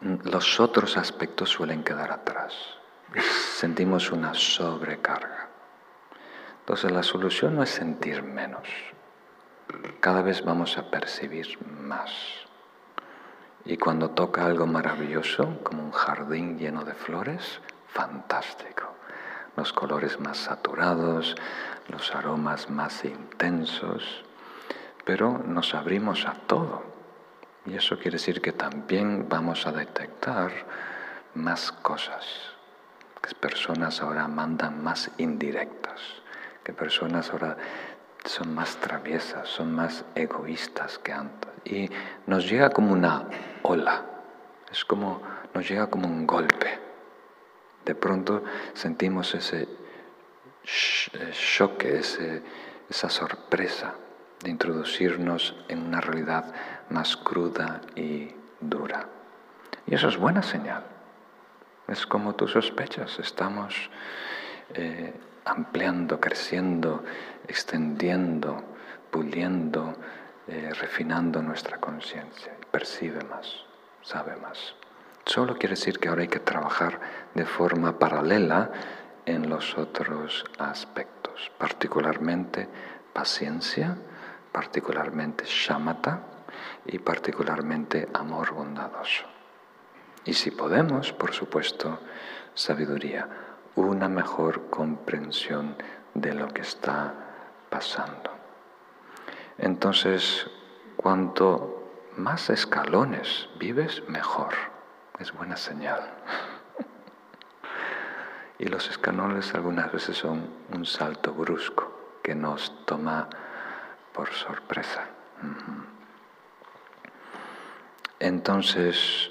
[0.00, 2.54] los otros aspectos suelen quedar atrás.
[3.54, 5.48] Sentimos una sobrecarga.
[6.60, 8.68] Entonces la solución no es sentir menos.
[10.00, 12.10] Cada vez vamos a percibir más.
[13.64, 18.94] Y cuando toca algo maravilloso, como un jardín lleno de flores, fantástico.
[19.56, 21.34] Los colores más saturados,
[21.88, 24.24] los aromas más intensos,
[25.04, 26.82] pero nos abrimos a todo.
[27.66, 30.50] Y eso quiere decir que también vamos a detectar
[31.34, 32.24] más cosas,
[33.20, 36.00] que personas ahora mandan más indirectas,
[36.64, 37.56] que personas ahora
[38.24, 41.49] son más traviesas, son más egoístas que antes.
[41.64, 41.88] Y
[42.26, 43.26] nos llega como una
[43.62, 44.04] ola,
[44.70, 45.22] es como,
[45.54, 46.78] nos llega como un golpe.
[47.84, 48.44] De pronto
[48.74, 49.68] sentimos ese
[51.32, 52.42] choque, ese,
[52.88, 53.94] esa sorpresa
[54.42, 56.52] de introducirnos en una realidad
[56.88, 59.06] más cruda y dura.
[59.86, 60.84] Y eso es buena señal.
[61.88, 63.90] Es como tú sospechas, estamos
[64.74, 65.12] eh,
[65.44, 67.04] ampliando, creciendo,
[67.48, 68.62] extendiendo,
[69.10, 69.96] puliendo,
[70.50, 72.52] eh, refinando nuestra conciencia.
[72.72, 73.46] Percibe más,
[74.02, 74.74] sabe más.
[75.24, 76.98] Solo quiere decir que ahora hay que trabajar
[77.34, 78.72] de forma paralela
[79.26, 82.68] en los otros aspectos, particularmente
[83.12, 83.96] paciencia,
[84.50, 86.22] particularmente shamatha
[86.84, 89.26] y particularmente amor bondadoso.
[90.24, 92.00] Y si podemos, por supuesto,
[92.54, 93.28] sabiduría,
[93.76, 95.76] una mejor comprensión
[96.12, 97.14] de lo que está
[97.70, 98.39] pasando.
[99.60, 100.46] Entonces,
[100.96, 104.54] cuanto más escalones vives, mejor.
[105.18, 106.00] Es buena señal.
[108.58, 113.28] y los escalones algunas veces son un salto brusco que nos toma
[114.14, 115.04] por sorpresa.
[118.18, 119.30] Entonces,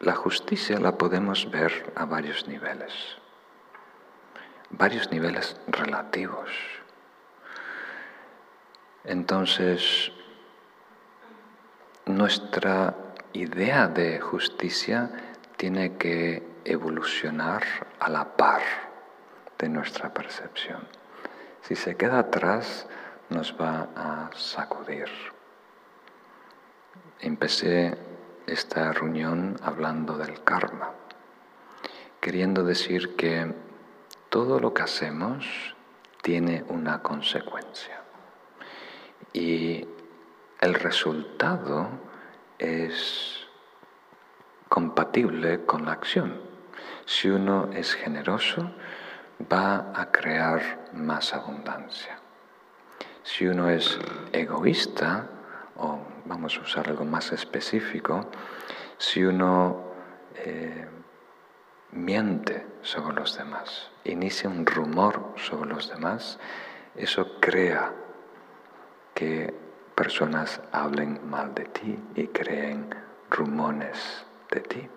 [0.00, 3.18] la justicia la podemos ver a varios niveles,
[4.70, 6.50] varios niveles relativos.
[9.04, 10.12] Entonces,
[12.06, 12.94] nuestra
[13.34, 15.10] idea de justicia
[15.58, 17.62] tiene que evolucionar
[18.00, 18.62] a la par
[19.58, 20.88] de nuestra percepción.
[21.60, 22.86] Si se queda atrás,
[23.28, 25.08] nos va a sacudir.
[27.20, 27.98] Empecé
[28.46, 30.92] esta reunión hablando del karma,
[32.20, 33.54] queriendo decir que
[34.30, 35.74] todo lo que hacemos
[36.22, 38.03] tiene una consecuencia
[39.34, 39.86] y
[40.60, 41.88] el resultado
[42.58, 43.46] es
[44.70, 46.40] compatible con la acción.
[47.04, 48.70] Si uno es generoso,
[49.52, 52.18] va a crear más abundancia.
[53.22, 53.98] Si uno es
[54.32, 55.28] egoísta,
[55.76, 58.30] o vamos a usar algo más específico,
[58.96, 59.92] si uno
[60.36, 60.86] eh,
[61.90, 66.38] miente sobre los demás, inicia un rumor sobre los demás,
[66.94, 67.92] eso crea
[69.14, 69.54] que
[69.94, 72.94] personas hablen mal de ti y creen
[73.30, 74.88] rumores de ti.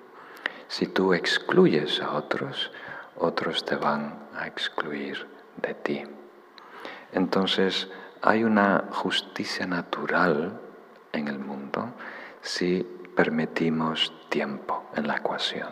[0.67, 2.71] Si tú excluyes a otros,
[3.15, 5.27] otros te van a excluir
[5.61, 6.03] de ti.
[7.13, 7.87] Entonces,
[8.21, 10.59] hay una justicia natural
[11.13, 11.93] en el mundo
[12.41, 12.83] si
[13.15, 15.69] permitimos tiempo en la ecuación.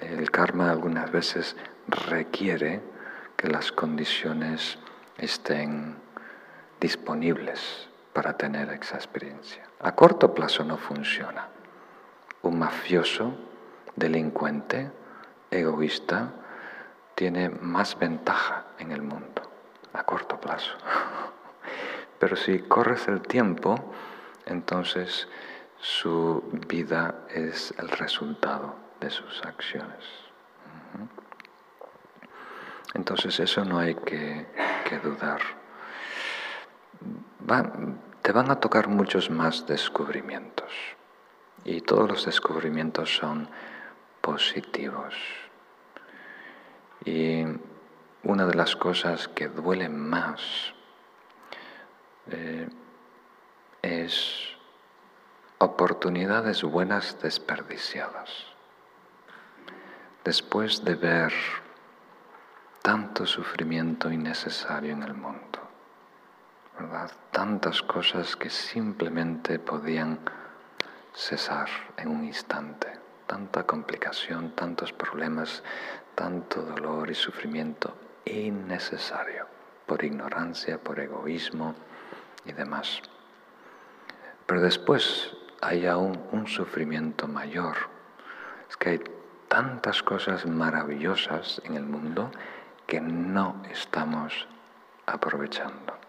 [0.00, 1.56] El karma algunas veces
[1.88, 2.82] requiere
[3.36, 4.78] que las condiciones
[5.18, 5.96] estén
[6.84, 9.62] disponibles para tener esa experiencia.
[9.80, 11.48] A corto plazo no funciona.
[12.42, 13.32] Un mafioso
[13.96, 14.90] delincuente,
[15.50, 16.34] egoísta,
[17.14, 19.40] tiene más ventaja en el mundo
[19.94, 20.76] a corto plazo.
[22.18, 23.76] Pero si corres el tiempo,
[24.44, 25.26] entonces
[25.78, 30.04] su vida es el resultado de sus acciones.
[32.92, 34.46] Entonces eso no hay que,
[35.02, 35.40] dudar.
[38.22, 40.72] Te van a tocar muchos más descubrimientos
[41.64, 43.48] y todos los descubrimientos son
[44.20, 45.14] positivos.
[47.04, 47.44] Y
[48.22, 50.40] una de las cosas que duele más
[52.30, 52.68] eh,
[53.82, 54.54] es
[55.58, 58.30] oportunidades buenas desperdiciadas.
[60.24, 61.32] Después de ver
[62.82, 65.43] tanto sufrimiento innecesario en el mundo,
[67.30, 70.18] Tantas cosas que simplemente podían
[71.12, 72.88] cesar en un instante,
[73.26, 75.62] tanta complicación, tantos problemas,
[76.14, 79.46] tanto dolor y sufrimiento innecesario
[79.86, 81.74] por ignorancia, por egoísmo
[82.44, 83.02] y demás.
[84.46, 87.76] Pero después hay aún un sufrimiento mayor.
[88.68, 89.00] Es que hay
[89.48, 92.30] tantas cosas maravillosas en el mundo
[92.86, 94.48] que no estamos
[95.06, 96.03] aprovechando.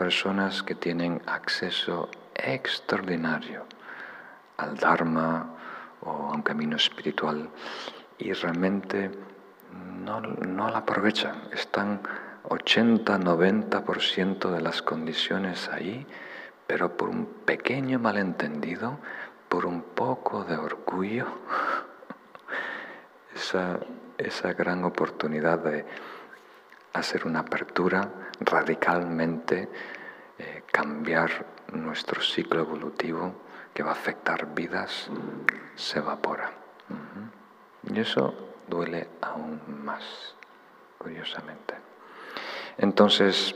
[0.00, 3.66] Personas que tienen acceso extraordinario
[4.56, 5.54] al Dharma
[6.00, 7.50] o a un camino espiritual
[8.16, 9.10] y realmente
[10.02, 11.50] no, no la aprovechan.
[11.52, 12.00] Están
[12.44, 16.06] 80-90% de las condiciones ahí
[16.70, 19.00] pero por un pequeño malentendido,
[19.48, 21.26] por un poco de orgullo,
[23.34, 23.80] esa,
[24.16, 25.84] esa gran oportunidad de
[26.92, 28.08] hacer una apertura,
[28.40, 29.68] radicalmente
[30.38, 33.34] eh, cambiar nuestro ciclo evolutivo
[33.74, 35.10] que va a afectar vidas,
[35.76, 36.50] se evapora.
[37.84, 38.34] Y eso
[38.66, 40.34] duele aún más,
[40.98, 41.74] curiosamente.
[42.78, 43.54] Entonces,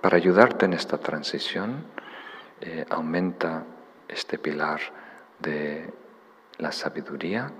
[0.00, 1.84] para ayudarte en esta transición,
[2.60, 3.64] eh, aumenta
[4.08, 4.80] este pilar
[5.38, 5.92] de
[6.58, 7.50] la sabiduría,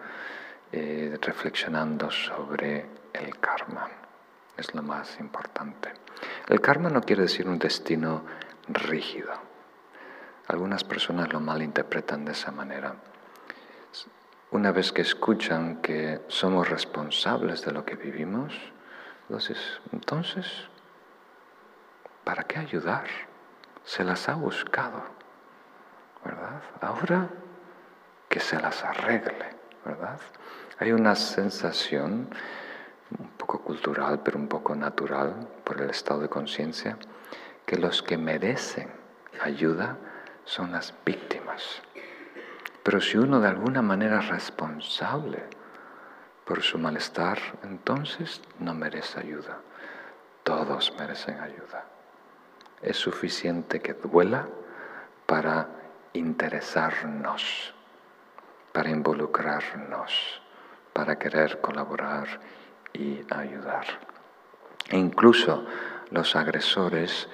[0.70, 4.01] eh, reflexionando sobre el karma.
[4.56, 5.92] Es lo más importante.
[6.48, 8.24] El karma no quiere decir un destino
[8.68, 9.32] rígido.
[10.48, 12.94] Algunas personas lo malinterpretan de esa manera.
[14.50, 18.52] Una vez que escuchan que somos responsables de lo que vivimos,
[19.22, 19.58] entonces,
[19.92, 20.46] entonces
[22.24, 23.06] ¿para qué ayudar?
[23.84, 25.02] se las ha buscado,
[26.24, 26.62] ¿verdad?
[26.80, 27.28] Ahora
[28.28, 30.18] que se las arregle, ¿verdad?
[30.78, 32.28] Hay una sensación
[33.60, 36.96] cultural, pero un poco natural por el estado de conciencia,
[37.66, 38.90] que los que merecen
[39.40, 39.98] ayuda
[40.44, 41.82] son las víctimas.
[42.82, 45.42] Pero si uno de alguna manera es responsable
[46.44, 49.58] por su malestar, entonces no merece ayuda.
[50.42, 51.84] Todos merecen ayuda
[52.82, 54.48] es suficiente que duela
[55.26, 55.68] para
[56.12, 57.72] interesarnos,
[58.72, 60.42] para involucrarnos,
[60.92, 62.40] para querer colaborar
[62.92, 63.84] y ayudar.
[64.88, 65.64] E incluso
[66.10, 67.28] los agresores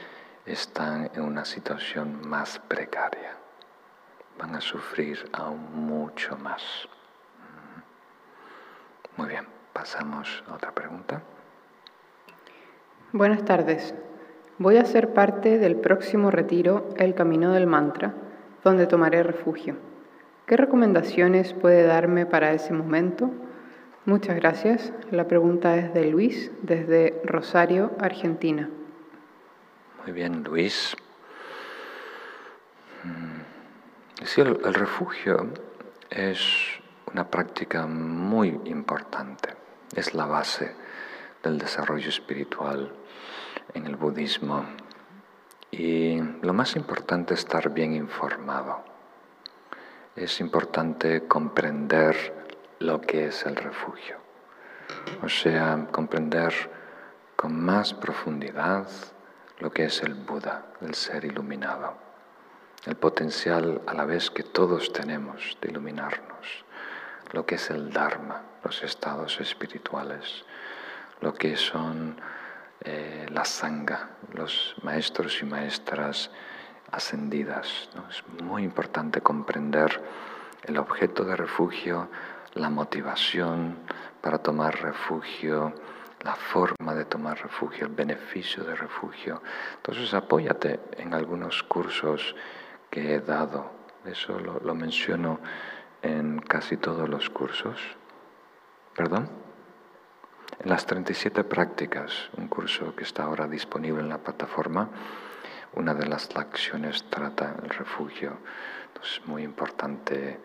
[0.47, 3.37] están en una situación más precaria.
[4.39, 6.63] Van a sufrir aún mucho más.
[9.17, 11.23] Muy bien, pasamos a otra pregunta.
[13.13, 13.95] Buenas tardes.
[14.59, 18.15] Voy a ser parte del próximo retiro El Camino del Mantra,
[18.63, 19.77] donde tomaré refugio.
[20.47, 23.31] ¿Qué recomendaciones puede darme para ese momento?
[24.09, 24.91] Muchas gracias.
[25.11, 28.71] La pregunta es de Luis, desde Rosario, Argentina.
[30.03, 30.97] Muy bien, Luis.
[33.05, 35.53] Mm, sí, el, el refugio
[36.09, 36.41] es
[37.13, 39.51] una práctica muy importante.
[39.95, 40.75] Es la base
[41.43, 42.91] del desarrollo espiritual
[43.75, 44.65] en el budismo.
[45.71, 48.83] Y lo más importante es estar bien informado.
[50.17, 52.38] Es importante comprender
[52.79, 54.17] lo que es el refugio.
[55.23, 56.53] O sea, comprender
[57.37, 58.89] con más profundidad
[59.59, 61.97] lo que es el Buda, el ser iluminado.
[62.85, 66.65] El potencial a la vez que todos tenemos de iluminarnos.
[67.33, 70.45] Lo que es el Dharma, los estados espirituales.
[71.21, 72.21] Lo que son
[72.85, 76.31] eh, la sangha, los maestros y maestras
[76.93, 77.91] ascendidas.
[78.09, 80.01] Es muy importante comprender
[80.63, 82.09] el objeto de refugio,
[82.55, 83.79] la motivación
[84.21, 85.75] para tomar refugio,
[86.23, 89.43] la forma de tomar refugio, el beneficio de refugio.
[89.77, 92.35] Entonces apóyate en algunos cursos
[92.91, 93.71] que he dado.
[94.05, 95.41] Eso lo, menciono
[96.03, 97.81] en casi todos los cursos.
[98.95, 99.29] ¿Perdón?
[100.59, 104.89] En las 37 prácticas, un curso que está ahora disponible en la plataforma,
[105.75, 108.39] una de las acciones trata el refugio.
[108.89, 110.41] Entonces es muy importante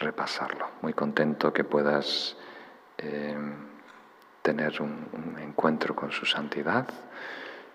[0.00, 0.66] repasarlo.
[0.82, 2.36] Muy contento que puedas
[2.98, 3.36] eh,
[4.42, 6.88] tener un, encuentro con su santidad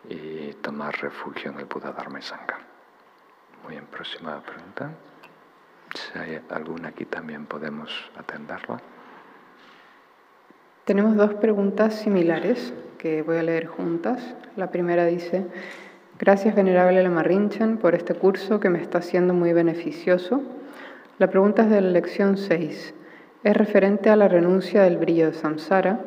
[0.09, 2.19] y tomar refugio en el Buda Dharma.
[3.63, 4.91] Muy bien, próxima pregunta.
[5.93, 8.79] Si hay alguna aquí también podemos atenderlo.
[10.83, 14.35] Tenemos dos preguntas similares que voy a leer juntas.
[14.55, 15.45] La primera dice,
[16.19, 20.43] gracias Venerable Lama Rinchen por este curso que me está siendo muy beneficioso.
[21.17, 22.93] La pregunta es de la lección 6.
[23.45, 26.01] Es referente a la renuncia del brillo de samsara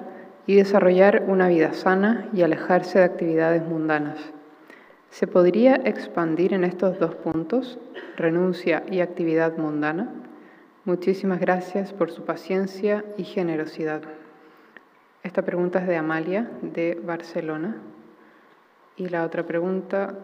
[0.46, 4.18] y desarrollar una vida sana y alejarse de actividades mundanas.
[5.08, 7.78] ¿Se podría expandir en estos dos puntos,
[8.18, 10.12] renuncia y actividad mundana?
[10.84, 14.02] Muchísimas gracias por su paciencia y generosidad.
[15.22, 17.78] Esta pregunta es de Amalia, de Barcelona.
[18.96, 20.18] Y la otra pregunta,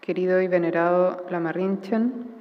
[0.00, 2.33] querido y venerado Lamarrinchen,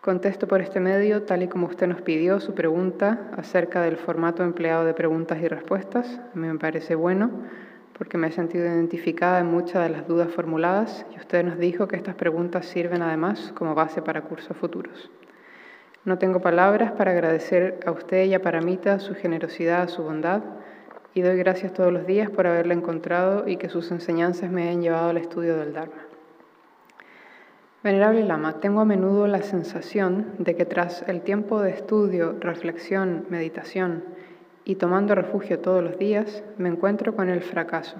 [0.00, 4.42] contesto por este medio, tal y como usted nos pidió, su pregunta acerca del formato
[4.42, 6.20] empleado de preguntas y respuestas.
[6.34, 7.30] Me parece bueno
[7.98, 11.86] porque me he sentido identificada en muchas de las dudas formuladas y usted nos dijo
[11.86, 15.10] que estas preguntas sirven además como base para cursos futuros.
[16.06, 20.40] No tengo palabras para agradecer a usted y a Paramita su generosidad, su bondad,
[21.12, 24.80] y doy gracias todos los días por haberla encontrado y que sus enseñanzas me hayan
[24.80, 26.09] llevado al estudio del Dharma.
[27.82, 33.24] Venerable Lama, tengo a menudo la sensación de que tras el tiempo de estudio, reflexión,
[33.30, 34.04] meditación,
[34.66, 37.96] y tomando refugio todos los días, me encuentro con el fracaso.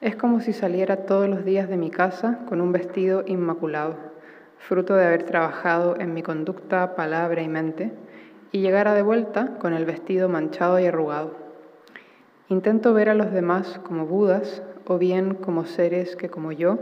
[0.00, 3.96] Es como si saliera todos los días de mi casa con un vestido inmaculado,
[4.58, 7.92] fruto de haber trabajado en mi conducta, palabra y mente,
[8.52, 11.34] y llegara de vuelta con el vestido manchado y arrugado.
[12.48, 16.78] Intento ver a los demás como Budas o bien como seres que, como yo,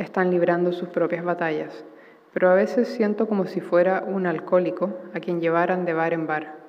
[0.00, 1.84] están librando sus propias batallas,
[2.32, 6.26] pero a veces siento como si fuera un alcohólico a quien llevaran de bar en
[6.26, 6.60] bar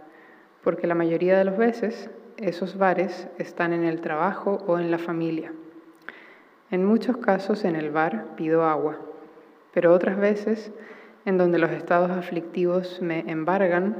[0.63, 4.97] porque la mayoría de las veces esos bares están en el trabajo o en la
[4.97, 5.51] familia.
[6.69, 8.99] En muchos casos en el bar pido agua,
[9.73, 10.71] pero otras veces
[11.25, 13.95] en donde los estados aflictivos me embargan,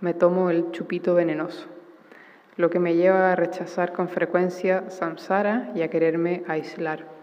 [0.00, 1.68] me tomo el chupito venenoso,
[2.56, 7.15] lo que me lleva a rechazar con frecuencia samsara y a quererme aislar.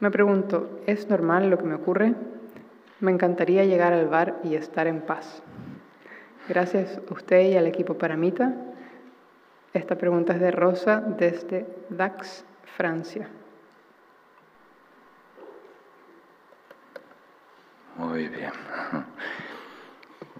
[0.00, 2.14] Me pregunto, ¿es normal lo que me ocurre?
[3.00, 5.42] Me encantaría llegar al bar y estar en paz.
[6.48, 8.54] Gracias a usted y al equipo Paramita.
[9.74, 12.44] Esta pregunta es de Rosa desde Dax,
[12.76, 13.28] Francia.
[17.96, 18.52] Muy bien.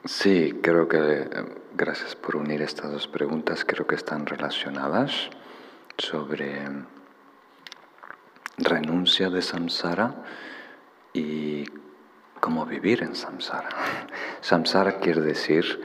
[0.04, 1.28] Sí, creo que eh,
[1.76, 5.28] gracias por unir estas dos preguntas, creo que están relacionadas
[5.98, 6.62] sobre
[8.58, 10.14] renuncia de samsara
[11.12, 11.64] y
[12.40, 13.68] cómo vivir en samsara.
[14.40, 15.80] Samsara quiere decir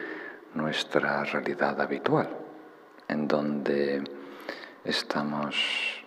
[0.54, 2.30] nuestra realidad habitual,
[3.08, 4.04] en donde
[4.84, 6.04] estamos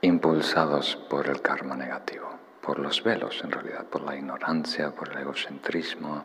[0.00, 2.28] impulsados por el karma negativo,
[2.60, 6.24] por los velos en realidad, por la ignorancia, por el egocentrismo,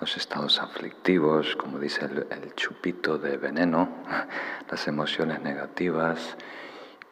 [0.00, 3.88] los estados aflictivos, como dice el, chupito de veneno,
[4.70, 6.36] las emociones negativas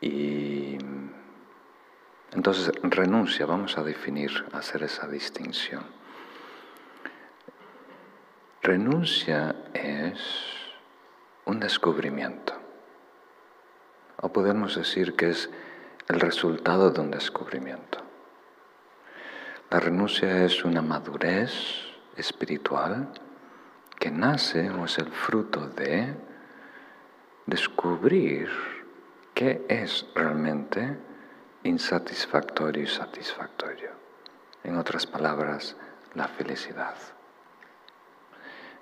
[0.01, 0.76] y
[2.33, 5.85] entonces renuncia, vamos a definir, hacer esa distinción.
[8.62, 10.20] Renuncia es
[11.47, 12.53] un descubrimiento,
[14.18, 15.51] o podemos decir que es
[16.09, 17.99] el resultado de un descubrimiento.
[19.70, 21.53] La renuncia es una madurez
[22.16, 23.09] espiritual
[23.99, 26.14] que nace o es el fruto de
[27.47, 28.51] descubrir
[29.35, 31.09] qué es realmente
[31.62, 33.90] insatisfactorio y satisfactorio.
[34.64, 35.76] En otras palabras,
[36.14, 36.94] la felicidad.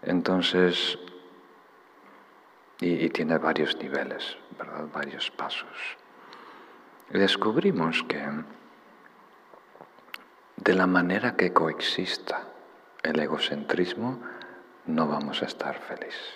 [0.02, 0.98] Entonces,
[2.80, 4.86] y, tiene varios niveles, ¿verdad?
[4.92, 5.96] varios pasos.
[7.10, 8.24] descubrimos que
[10.56, 12.48] de la manera que coexista
[13.02, 14.20] el egocentrismo,
[14.86, 16.34] no vamos a estar felices.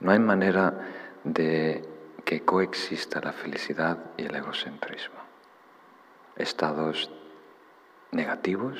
[0.00, 0.72] No hay manera
[1.24, 1.86] de
[2.30, 5.18] que coexista la felicidad y el egocentrismo.
[6.36, 7.10] Estados
[8.12, 8.78] negativos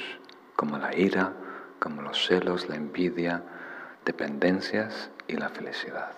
[0.55, 1.33] como la ira,
[1.81, 3.43] como los celos, la envidia,
[4.05, 6.13] dependencias y la felicidad.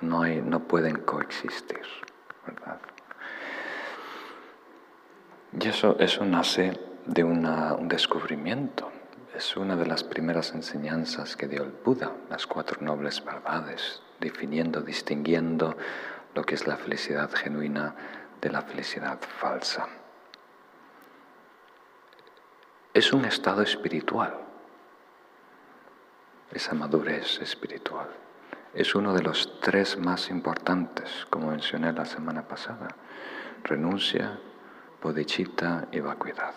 [0.00, 1.84] No, hay, no pueden coexistir,
[2.46, 2.80] ¿verdad?
[5.60, 6.72] Y eso, eso nace
[7.04, 8.90] de un descubrimiento
[9.34, 14.80] es una de las primeras enseñanzas que dio el Buda, las cuatro nobles verdades, definiendo,
[14.80, 15.76] distinguiendo
[16.34, 17.94] lo que es la felicidad genuina
[18.40, 19.88] de la felicidad falsa.
[22.94, 24.34] Es un estado espiritual,
[26.52, 28.08] esa madurez espiritual.
[28.74, 32.88] Es uno de los tres más importantes, como mencioné la semana pasada.
[33.64, 34.38] Renuncia,
[35.02, 36.54] bodhicitta y vacuidad.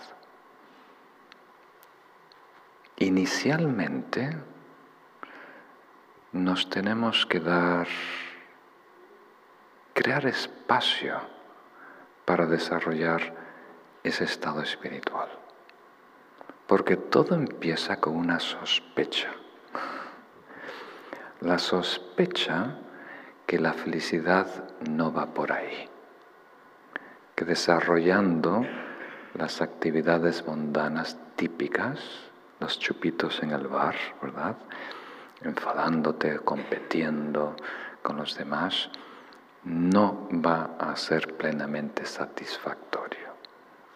[2.97, 4.37] Inicialmente
[6.35, 7.87] nos tenemos que dar,
[9.93, 11.17] crear espacio
[12.25, 13.33] para desarrollar
[14.03, 15.29] ese estado espiritual.
[16.67, 19.31] Porque todo empieza con una sospecha.
[21.39, 22.79] La sospecha
[23.47, 24.47] que la felicidad
[24.89, 25.87] no va por ahí,
[27.35, 28.65] que desarrollando
[29.35, 31.99] las actividades mundanas típicas,
[32.59, 34.57] los chupitos en el bar, ¿verdad?
[35.45, 37.55] Enfadándote, compitiendo
[38.01, 38.89] con los demás,
[39.63, 43.29] no va a ser plenamente satisfactorio.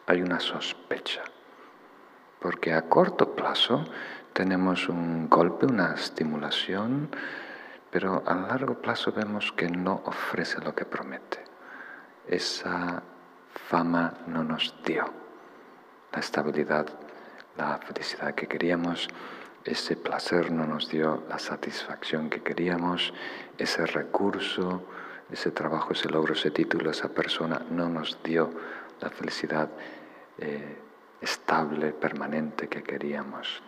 [0.06, 1.24] Hay una sospecha,
[2.39, 3.84] porque a corto plazo
[4.32, 7.10] tenemos un golpe, una estimulación,
[7.91, 11.43] pero a largo plazo vemos que no ofrece lo que promete.
[12.28, 13.04] Esa
[13.68, 15.06] fama no nos dio
[16.14, 16.88] la estabilidad
[17.60, 19.10] la felicidad que queríamos,
[19.66, 23.14] ese placer no nos dio la satisfacción que queríamos,
[23.57, 24.84] ese recurso,
[25.32, 28.49] ese trabajo, ese logro, ese título, esa persona no nos dio
[29.01, 29.70] la felicidad
[30.38, 30.78] eh,
[31.22, 33.62] estable, permanente que queríamos.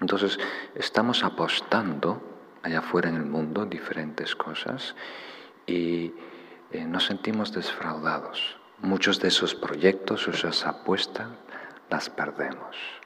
[0.00, 0.38] Entonces,
[0.74, 2.22] estamos apostando
[2.62, 4.94] allá afuera en el mundo diferentes cosas
[5.66, 6.14] y
[6.70, 8.56] eh, nos sentimos desfraudados.
[8.78, 11.28] Muchos de esos proyectos, esas apuestas,
[11.90, 13.01] las perdemos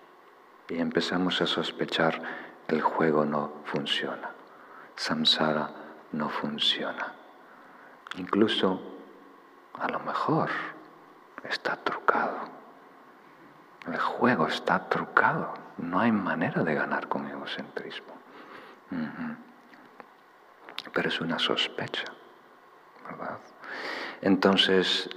[0.69, 2.21] y empezamos a sospechar
[2.69, 4.31] el juego no funciona,
[4.97, 5.71] samsara
[6.13, 7.13] no funciona.
[8.17, 8.81] Incluso
[9.79, 10.51] a lo mejor
[11.49, 12.39] está trucado.
[13.87, 15.55] El juego está trucado.
[15.79, 18.15] No hay manera de ganar con egocentrismo.
[20.93, 22.05] Pero es una sospecha,
[23.09, 23.39] ¿verdad?
[24.23, 25.11] Entonces,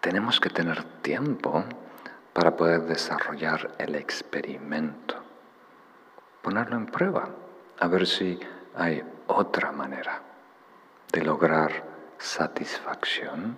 [0.00, 1.64] tenemos que tener tiempo
[2.36, 5.14] para poder desarrollar el experimento,
[6.42, 7.30] ponerlo en prueba,
[7.80, 8.38] a ver si
[8.74, 10.20] hay otra manera
[11.10, 11.82] de lograr
[12.18, 13.56] satisfacción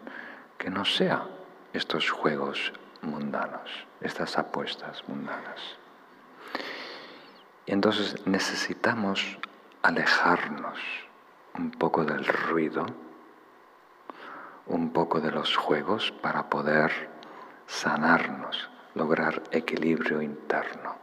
[0.57, 1.26] que no sea
[1.72, 2.72] estos juegos
[3.03, 3.68] mundanos,
[4.01, 5.61] estas apuestas mundanas.
[7.66, 9.41] Y entonces necesitamos
[9.83, 10.79] alejarnos
[11.59, 12.87] un poco del ruido,
[14.66, 17.17] un poco de los juegos para poder
[17.68, 20.96] sanarnos, lograr equilibrio interno.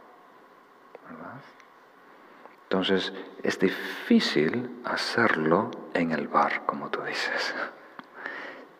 [2.64, 3.12] Entonces,
[3.44, 7.54] es difícil hacerlo en el bar, como tú dices.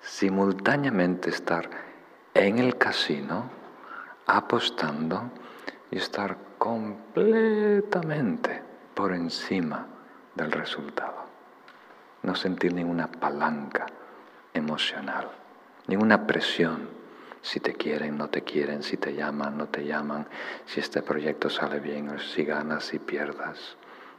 [0.01, 1.70] Simultáneamente estar
[2.34, 3.49] en el casino,
[4.26, 5.30] apostando
[5.91, 8.62] y estar completamente
[8.93, 9.87] por encima
[10.34, 11.26] del resultado.
[12.22, 13.87] No sentir ninguna palanca
[14.53, 15.30] emocional,
[15.87, 16.96] ninguna presión
[17.47, 20.27] si te quieren, no te quieren, si te llaman, no te llaman,
[20.65, 23.77] si este proyecto sale bien o si ganas, si pierdas.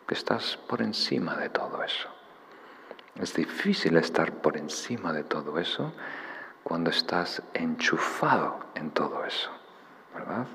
[0.08, 2.08] Que estás por encima de todo eso.
[3.20, 5.92] Es difícil estar por encima de todo eso
[6.64, 9.52] cuando estás enchufado en todo eso,
[10.14, 10.48] ¿verdad?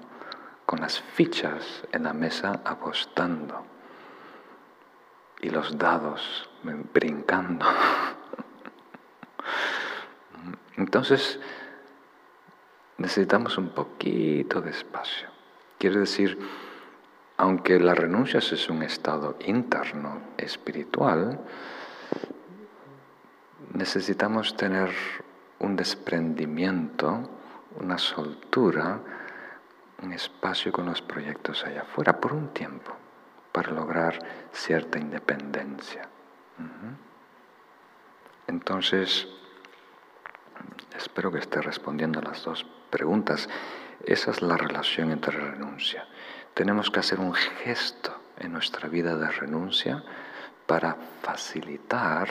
[0.64, 3.66] Con las fichas en la mesa apostando
[5.42, 6.48] y los dados
[6.94, 7.66] brincando.
[10.78, 11.38] Entonces,
[13.02, 15.28] necesitamos un poquito de espacio.
[15.76, 16.38] Quiere decir,
[17.36, 21.40] aunque la renuncia es un estado interno, espiritual,
[23.74, 24.90] necesitamos tener
[25.58, 27.28] un desprendimiento,
[27.80, 29.00] una soltura,
[30.00, 32.92] un espacio con los proyectos allá afuera por un tiempo,
[33.50, 34.16] para lograr
[34.52, 36.08] cierta independencia.
[38.46, 39.26] Entonces,
[40.96, 43.48] espero que esté respondiendo a las dos preguntas.
[44.04, 46.06] Esa es la relación entre renuncia.
[46.54, 50.04] Tenemos que hacer un gesto en nuestra vida de renuncia
[50.66, 52.28] para facilitar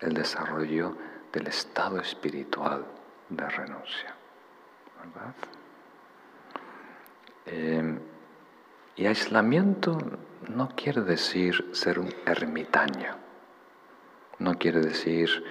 [0.00, 0.96] el desarrollo
[1.32, 2.84] del estado espiritual
[3.28, 4.14] de renuncia.
[4.98, 5.34] ¿Verdad?
[7.46, 8.00] Em,
[8.96, 9.98] y aislamiento
[10.48, 13.16] no quiere decir ser un ermitaño,
[14.38, 15.44] no quiere decir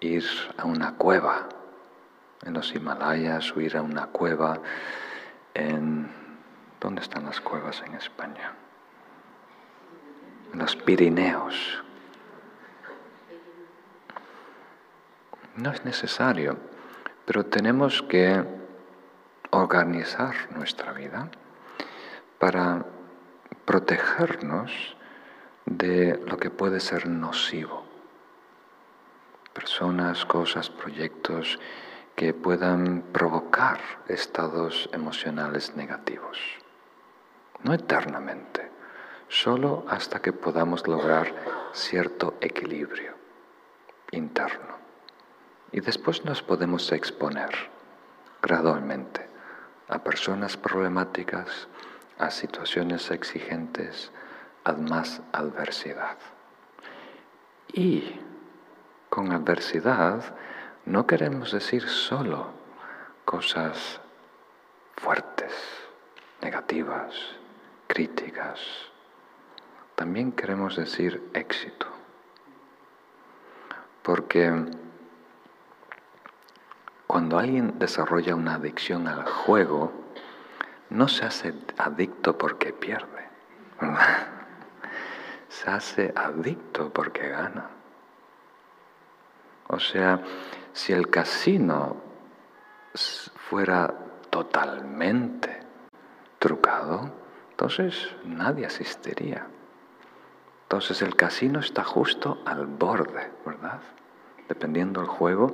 [0.00, 0.24] ir
[0.56, 1.48] a una cueva
[2.44, 4.60] en los Himalayas o ir a una cueva
[5.54, 6.18] en
[6.80, 8.52] ¿Dónde están las cuevas en España?
[10.52, 11.82] En los Pirineos.
[15.56, 16.56] No es necesario,
[17.24, 18.44] pero tenemos que
[19.50, 21.28] organizar nuestra vida
[22.38, 22.86] para
[23.64, 24.96] protegernos
[25.66, 27.84] de lo que puede ser nocivo.
[29.52, 31.58] Personas, cosas, proyectos
[32.18, 36.36] que puedan provocar estados emocionales negativos.
[37.62, 38.72] No eternamente,
[39.28, 41.32] solo hasta que podamos lograr
[41.72, 43.14] cierto equilibrio
[44.10, 44.74] interno.
[45.70, 47.50] Y después nos podemos exponer
[48.42, 49.28] gradualmente
[49.86, 51.68] a personas problemáticas,
[52.18, 54.10] a situaciones exigentes,
[54.64, 56.18] a más adversidad.
[57.72, 58.18] Y
[59.08, 60.34] con adversidad
[60.88, 62.46] no queremos decir solo
[63.26, 64.00] cosas
[64.96, 65.52] fuertes,
[66.40, 67.14] negativas,
[67.86, 68.58] críticas.
[69.96, 71.86] También queremos decir éxito.
[74.02, 74.50] Porque
[77.06, 79.92] cuando alguien desarrolla una adicción al juego,
[80.88, 83.28] no se hace adicto porque pierde,
[85.50, 87.77] Se hace adicto porque gana.
[89.68, 90.20] O sea,
[90.72, 91.96] si el casino
[93.48, 93.94] fuera
[94.30, 95.60] totalmente
[96.38, 97.12] trucado,
[97.50, 99.46] entonces nadie asistiría.
[100.64, 103.80] Entonces el casino está justo al borde, ¿verdad?
[104.48, 105.52] dependiendo del juego,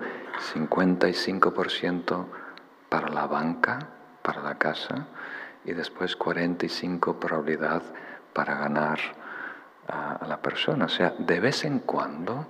[0.54, 2.26] 55%
[2.88, 3.78] para la banca,
[4.22, 5.08] para la casa,
[5.64, 7.82] y después 45% probabilidad
[8.32, 8.98] para ganar
[9.88, 10.86] a, la persona.
[10.86, 12.46] O sea, de vez en cuando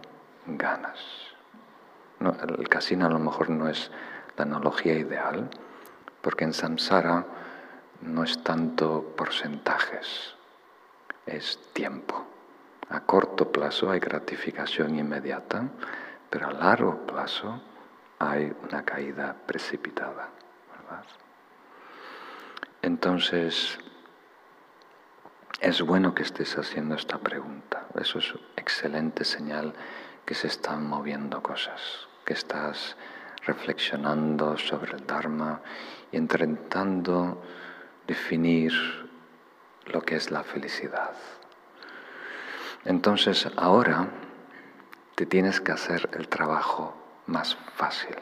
[0.46, 0.98] ganas.
[2.20, 3.90] El casino a lo mejor no es
[4.36, 5.48] la analogía ideal,
[6.20, 7.26] porque en samsara
[8.00, 10.34] no es tanto porcentajes,
[11.26, 12.26] es tiempo.
[12.90, 15.68] A corto plazo hay gratificación inmediata,
[16.30, 17.60] pero a largo plazo
[18.18, 20.28] hay una caída precipitada.
[22.82, 23.78] Entonces,
[25.60, 27.86] es bueno que estés haciendo esta pregunta.
[27.98, 29.72] Eso es excelente señal
[30.24, 32.96] que se están moviendo cosas, que estás
[33.46, 35.60] reflexionando sobre el Dharma
[36.10, 37.42] y intentando
[38.06, 38.72] definir
[39.86, 41.12] lo que es la felicidad.
[42.84, 44.08] Entonces, ahora
[45.14, 46.96] te tienes que hacer el trabajo
[47.26, 48.16] más fácil.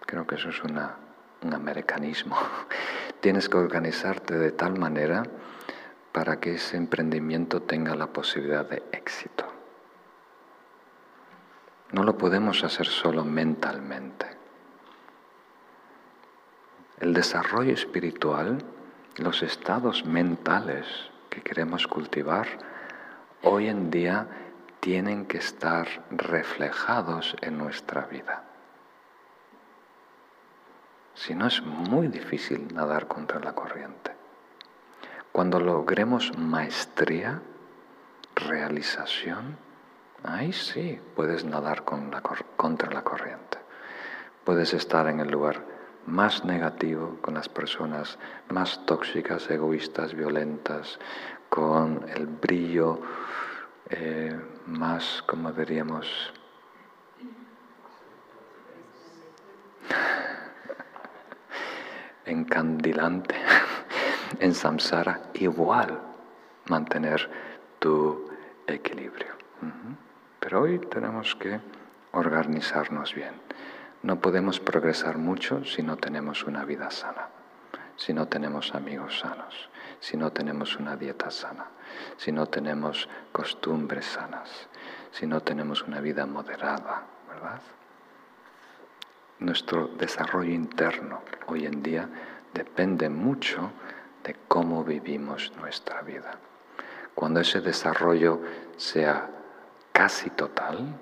[0.00, 2.36] Creo que eso es un americanismo.
[3.20, 5.24] tienes que organizarte de tal manera
[6.12, 9.57] para que ese emprendimiento tenga la posibilidad de éxito.
[11.92, 14.26] No lo podemos hacer solo mentalmente.
[17.00, 18.58] El desarrollo espiritual,
[19.16, 20.86] los estados mentales
[21.30, 22.46] que queremos cultivar,
[23.42, 24.26] hoy en día
[24.80, 28.44] tienen que estar reflejados en nuestra vida.
[31.14, 34.12] Si no es muy difícil nadar contra la corriente.
[35.32, 37.40] Cuando logremos maestría,
[38.34, 39.56] realización,
[40.24, 43.58] ahí sí puedes nadar contra la corriente.
[44.44, 45.64] Puedes estar en el lugar
[46.06, 50.98] más negativo, con las personas más tóxicas, egoístas, violentas,
[51.50, 53.00] con el brillo
[53.90, 56.32] eh, más, como diríamos,
[62.24, 63.34] encandilante
[64.40, 66.00] en samsara, igual
[66.68, 67.30] mantener
[67.78, 68.30] tu
[68.66, 69.28] equilibrio.
[70.48, 71.60] Pero hoy tenemos que
[72.12, 73.34] organizarnos bien.
[74.02, 77.28] No podemos progresar mucho si no tenemos una vida sana,
[77.96, 79.68] si no tenemos amigos sanos,
[80.00, 81.66] si no tenemos una dieta sana,
[82.16, 84.48] si no tenemos costumbres sanas,
[85.10, 87.60] si no tenemos una vida moderada, ¿verdad?
[89.40, 92.08] Nuestro desarrollo interno hoy en día
[92.54, 93.70] depende mucho
[94.24, 96.38] de cómo vivimos nuestra vida.
[97.14, 98.40] Cuando ese desarrollo
[98.78, 99.34] sea
[99.98, 100.94] casi total,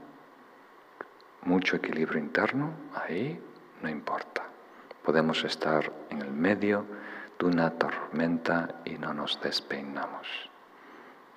[1.42, 3.38] mucho equilibrio interno, ahí
[3.82, 4.42] no importa.
[5.04, 6.86] Podemos estar en el medio,
[7.38, 10.26] de una tormenta y no nos despeinamos.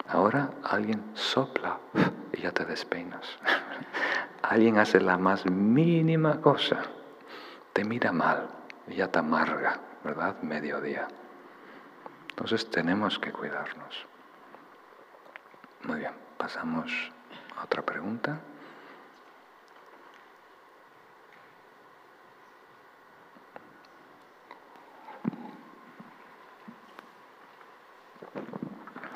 [0.07, 1.79] Ahora alguien sopla
[2.31, 3.27] y ya te despeinas.
[4.41, 6.77] alguien hace la más mínima cosa,
[7.73, 8.47] te mira mal
[8.87, 10.41] y ya te amarga, ¿verdad?
[10.43, 11.09] Mediodía.
[12.29, 14.07] Entonces tenemos que cuidarnos.
[15.83, 17.11] Muy bien, pasamos
[17.63, 18.39] otra pregunta.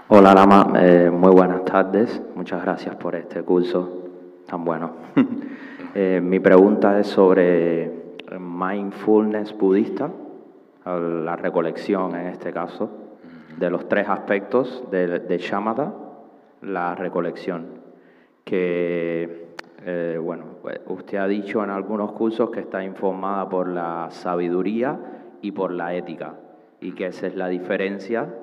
[0.09, 2.21] Hola Lama, eh, muy buenas tardes.
[2.35, 4.03] Muchas gracias por este curso
[4.47, 4.91] tan bueno.
[5.95, 10.09] Eh, mi pregunta es sobre mindfulness budista,
[10.85, 12.89] la recolección en este caso,
[13.59, 15.93] de los tres aspectos de, de shamatha,
[16.61, 17.82] la recolección.
[18.43, 19.47] Que,
[19.85, 24.99] eh, bueno, pues, usted ha dicho en algunos cursos que está informada por la sabiduría
[25.41, 26.35] y por la ética,
[26.79, 28.33] y que esa es la diferencia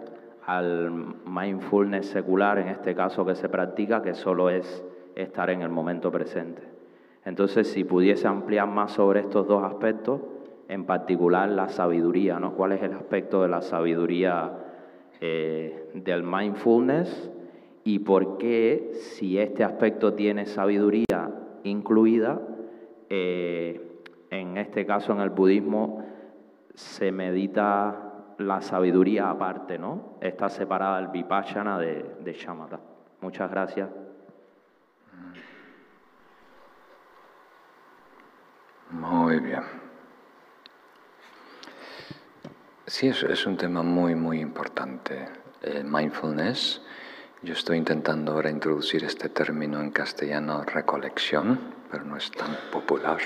[0.47, 0.91] al
[1.27, 4.85] mindfulness secular, en este caso que se practica, que solo es
[5.15, 6.63] estar en el momento presente.
[7.25, 10.21] Entonces, si pudiese ampliar más sobre estos dos aspectos,
[10.69, 12.55] en particular la sabiduría, ¿no?
[12.55, 14.53] ¿Cuál es el aspecto de la sabiduría
[15.21, 17.31] eh, del mindfulness
[17.85, 21.31] y por qué, si este aspecto tiene sabiduría
[21.65, 22.41] incluida,
[23.09, 26.05] eh, en este caso en el budismo
[26.75, 30.17] se medita la sabiduría aparte, ¿no?
[30.21, 32.81] Está separada el vipassana de, de shamatha.
[33.21, 33.89] Muchas gracias.
[38.91, 39.63] Muy bien.
[42.87, 45.29] Sí, es, un tema muy, muy importante.
[45.63, 46.83] El mindfulness.
[47.43, 51.59] Yo estoy intentando ahora introducir este término en castellano, recolección,
[51.91, 53.19] pero no es tan popular.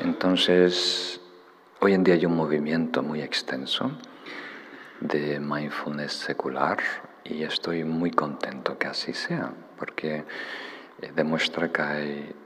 [0.00, 1.22] Entonces,
[1.84, 3.90] Hoy en día hay un movimiento muy extenso
[5.00, 6.78] de mindfulness secular
[7.24, 10.24] y estoy muy contento que así sea, porque
[11.00, 12.36] eh, demuestra que hay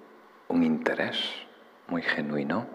[0.49, 1.19] un interés
[1.89, 2.67] muy genuino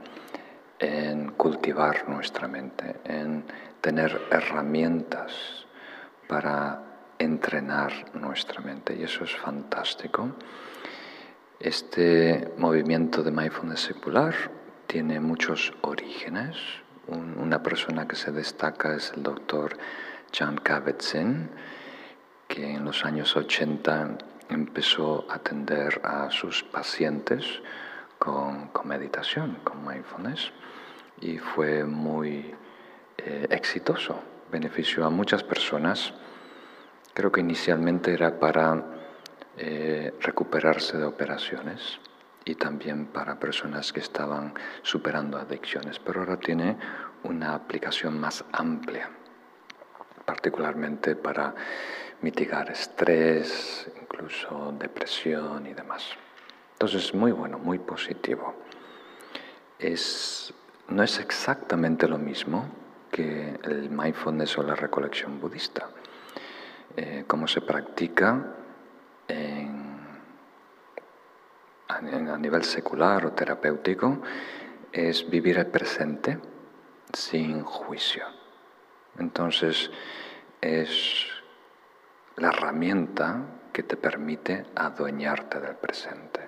[0.77, 3.43] en cultivar nuestra mente, en
[3.81, 5.65] tener herramientas
[6.27, 6.90] para
[7.21, 10.31] entrenar nuestra mente y eso es fantástico.
[11.59, 14.33] Este movimiento de mindfulness secular
[14.87, 16.57] tiene muchos orígenes.
[17.07, 19.77] una persona que se destaca es el doctor
[20.37, 21.49] John Kabat-Zinn,
[22.47, 24.17] que en los años 80
[24.49, 27.61] empezó a atender a sus pacientes
[28.17, 30.51] con, meditación, con mindfulness,
[31.21, 32.55] y fue muy
[33.17, 34.19] eh, exitoso,
[34.51, 36.13] benefició a muchas personas.
[37.13, 38.83] Creo que inicialmente era para
[39.57, 41.99] eh, recuperarse de operaciones
[42.45, 46.77] y también para personas que estaban superando adicciones, pero ahora tiene
[47.23, 49.09] una aplicación más amplia,
[50.25, 51.53] particularmente para
[52.21, 56.03] mitigar estrés, incluso depresión y demás.
[56.73, 58.55] Entonces, muy bueno, muy positivo.
[59.77, 60.53] Es,
[60.87, 62.69] no es exactamente lo mismo
[63.11, 65.89] que el mindfulness o la recolección budista.
[66.97, 68.57] Eh, como se practica
[71.87, 74.21] a nivel secular o terapéutico
[74.91, 76.39] es vivir el presente
[77.13, 78.25] sin juicio.
[79.19, 79.91] Entonces
[80.59, 81.27] es
[82.37, 86.41] la herramienta que te permite adueñarte del presente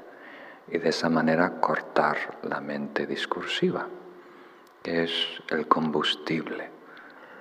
[0.68, 3.88] y de esa manera cortar la mente discursiva,
[4.82, 5.12] que es
[5.50, 6.70] el combustible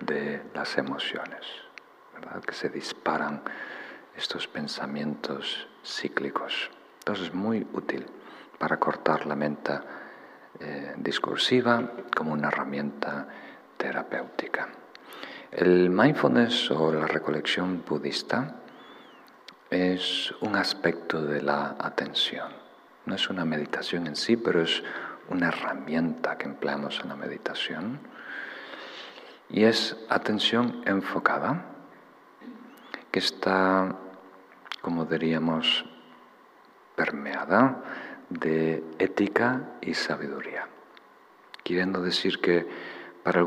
[0.00, 1.46] de las emociones,
[2.46, 3.42] que se disparan
[4.16, 6.70] estos pensamientos cíclicos.
[7.00, 8.06] Entonces es muy útil
[8.58, 9.72] para cortar la mente
[10.60, 13.26] eh, discursiva como una herramienta
[13.76, 14.68] terapéutica.
[15.50, 18.56] El mindfulness o la recolección budista
[19.68, 22.52] es un aspecto de la atención.
[23.06, 24.82] No es una meditación en sí, pero es
[25.28, 27.98] una herramienta que empleamos en la meditación.
[29.48, 31.71] Y es atención enfocada,
[33.12, 33.94] que está,
[34.80, 35.84] como diríamos,
[36.96, 37.84] permeada
[38.28, 40.66] de ética y sabiduría.
[41.62, 42.66] Queriendo decir que
[43.22, 43.44] para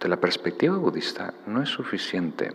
[0.00, 2.54] de la perspectiva budista no es suficiente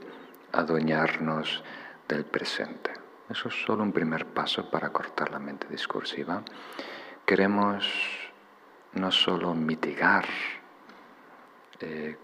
[0.52, 1.64] adueñarnos
[2.08, 2.92] del presente.
[3.30, 6.44] Eso es solo un primer paso para cortar la mente discursiva.
[7.26, 7.88] Queremos
[8.94, 10.26] no solo mitigar
[11.80, 12.18] eh,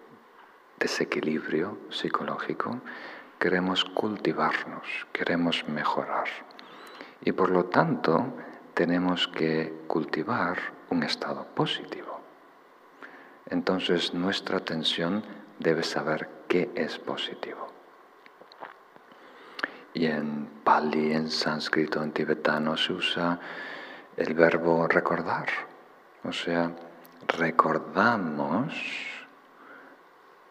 [0.79, 2.81] desequilibrio psicológico,
[3.41, 6.27] queremos cultivarnos, queremos mejorar.
[7.25, 8.37] Y por lo tanto
[8.75, 10.59] tenemos que cultivar
[10.91, 12.21] un estado positivo.
[13.47, 15.23] Entonces nuestra atención
[15.57, 17.67] debe saber qué es positivo.
[19.95, 23.39] Y en pali, en sánscrito, en tibetano se usa
[24.17, 25.47] el verbo recordar.
[26.23, 26.71] O sea,
[27.27, 28.75] recordamos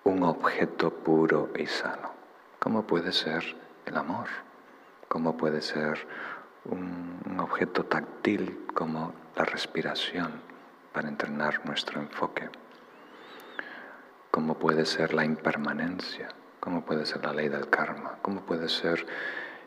[0.02, 2.19] un objeto puro y sano.
[2.60, 3.56] ¿Cómo puede ser
[3.86, 4.28] el amor?
[5.08, 6.06] ¿Cómo puede ser
[6.66, 10.30] un, objeto táctil como la respiración
[10.92, 12.50] para entrenar nuestro enfoque,
[14.30, 16.28] como puede ser la impermanencia,
[16.60, 18.18] ¿Cómo puede ser la ley del karma?
[18.20, 19.06] ¿Cómo puede ser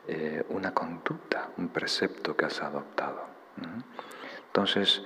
[0.07, 3.23] eh, una conducta, un precepto que has adoptado?
[4.45, 5.01] Entonces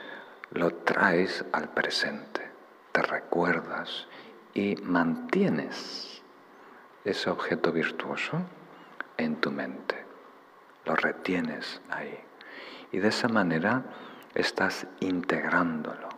[0.51, 2.41] lo traes al presente,
[2.91, 4.05] te recuerdas
[4.53, 6.16] y mantienes
[7.09, 8.41] ese objeto virtuoso
[9.17, 10.05] en tu mente,
[10.85, 12.17] lo retienes ahí.
[12.91, 13.83] Y de esa manera
[14.35, 16.09] estás integrándolo,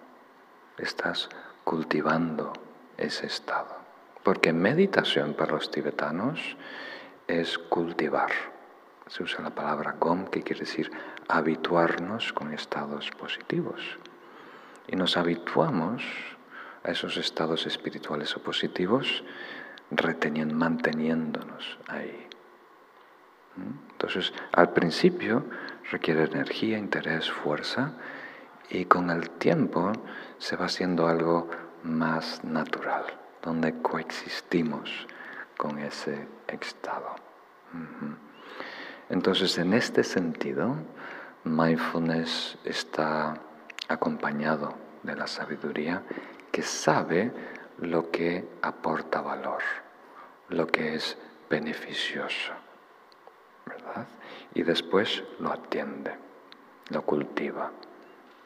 [0.78, 1.30] estás
[1.64, 2.54] cultivando
[2.98, 3.78] ese estado.
[4.24, 6.58] Porque meditación para los tibetanos
[7.28, 8.32] es cultivar.
[9.08, 10.92] Se usa la palabra gom, que quiere decir
[11.28, 13.98] habituarnos con estados positivos.
[14.88, 16.04] Y nos habituamos
[16.84, 19.24] a esos estados espirituales o positivos
[19.92, 22.28] reteniendo, manteniéndonos ahí.
[23.56, 23.92] ¿Mm?
[23.92, 25.44] Entonces, al principio
[25.92, 27.94] requiere energía, interés, fuerza,
[28.70, 29.92] y con el tiempo
[30.38, 31.50] se va haciendo algo
[31.84, 33.06] más natural,
[33.42, 35.08] donde coexistimos
[35.58, 37.16] con ese estado.
[39.10, 40.76] Entonces, en este sentido,
[41.44, 43.42] mindfulness está
[43.88, 46.04] acompañado de la sabiduría
[46.52, 47.32] que sabe
[47.82, 49.62] lo que aporta valor,
[50.50, 51.18] lo que es
[51.50, 52.54] beneficioso,
[53.66, 54.08] ¿verdad?
[54.54, 56.16] Y después lo atiende,
[56.90, 57.72] lo cultiva,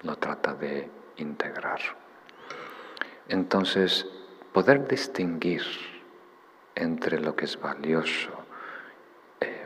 [0.04, 1.80] lo trata de integrar.
[3.28, 4.06] Entonces,
[4.52, 5.64] poder distinguir
[6.76, 8.32] entre lo que es valioso,
[9.40, 9.66] eh,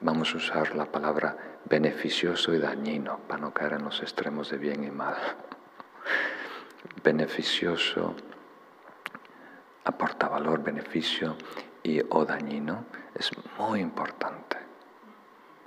[0.00, 4.58] vamos a usar la palabra beneficioso y dañino para no caer en los extremos de
[4.58, 5.16] bien y mal.
[7.02, 8.14] beneficioso
[9.88, 11.36] aporta valor, beneficio
[11.82, 12.84] y o dañino
[13.14, 14.58] es muy importante,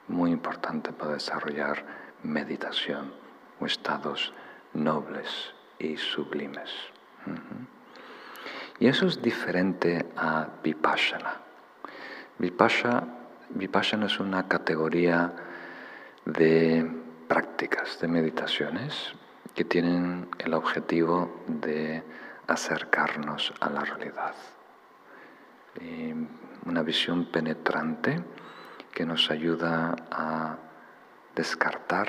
[0.07, 1.83] muy importante para desarrollar
[2.23, 3.11] meditación
[3.59, 4.31] o estados
[4.73, 6.69] nobles y sublimes.
[8.79, 11.41] Y eso es diferente a vipassana.
[12.37, 13.07] Vipassana,
[13.49, 15.33] vipassana es una categoría
[16.25, 16.89] de
[17.27, 19.13] prácticas, de meditaciones
[19.55, 22.03] que tienen el objetivo de
[22.51, 24.35] acercarnos a la realidad.
[26.65, 28.23] una visión penetrante
[28.93, 30.57] que nos ayuda a
[31.33, 32.07] descartar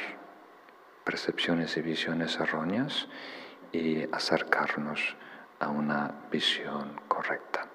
[1.04, 3.08] percepciones y visiones erróneas
[3.72, 5.16] y acercarnos
[5.60, 7.66] a una visión correcta.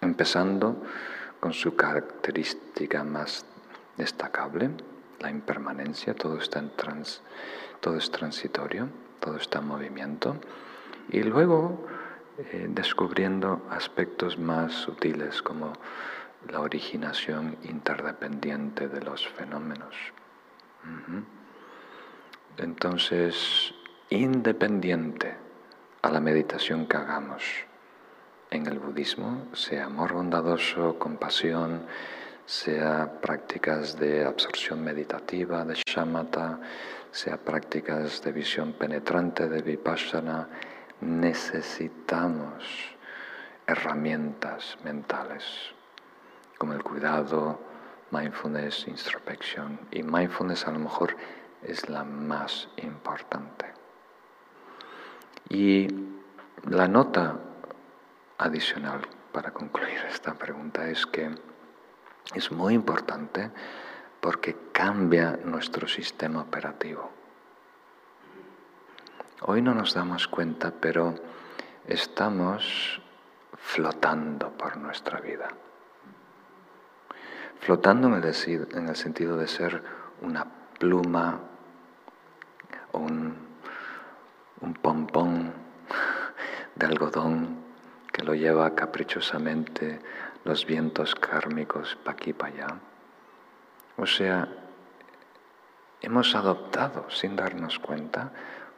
[0.00, 0.82] Empezando
[1.40, 3.46] con su característica más
[3.96, 4.70] destacable,
[5.20, 7.22] la impermanencia, todo, está en trans,
[7.80, 8.88] todo es transitorio,
[9.20, 10.36] todo está en movimiento,
[11.08, 11.86] y luego
[12.38, 15.72] eh, descubriendo aspectos más sutiles como
[16.48, 19.94] la originación interdependiente de los fenómenos.
[22.58, 23.74] Entonces,
[24.10, 25.34] independiente
[26.02, 27.42] a la meditación que hagamos
[28.50, 31.86] en el budismo, sea amor bondadoso, compasión,
[32.44, 36.60] sea prácticas de absorción meditativa, de shamatha,
[37.10, 40.48] sea prácticas de visión penetrante, de vipassana,
[41.00, 42.64] necesitamos
[43.66, 45.44] herramientas mentales
[46.58, 47.60] como el cuidado,
[48.10, 49.78] mindfulness, introspection.
[49.90, 51.16] Y mindfulness a lo mejor
[51.62, 53.66] es la más importante.
[55.48, 55.88] Y
[56.68, 57.38] la nota
[58.38, 61.30] adicional para concluir esta pregunta es que
[62.34, 63.50] es muy importante
[64.20, 67.10] porque cambia nuestro sistema operativo.
[69.42, 71.14] Hoy no nos damos cuenta, pero
[71.86, 73.02] estamos
[73.58, 75.48] flotando por nuestra vida.
[77.60, 79.82] Flotando en el, en el sentido de ser
[80.22, 80.46] una
[80.78, 81.38] pluma
[82.92, 83.36] o un,
[84.62, 85.52] un pompón
[86.74, 87.58] de algodón
[88.10, 90.00] que lo lleva caprichosamente
[90.44, 92.66] los vientos kármicos pa' aquí para allá.
[93.98, 94.48] O sea,
[96.00, 98.32] hemos adoptado sin darnos cuenta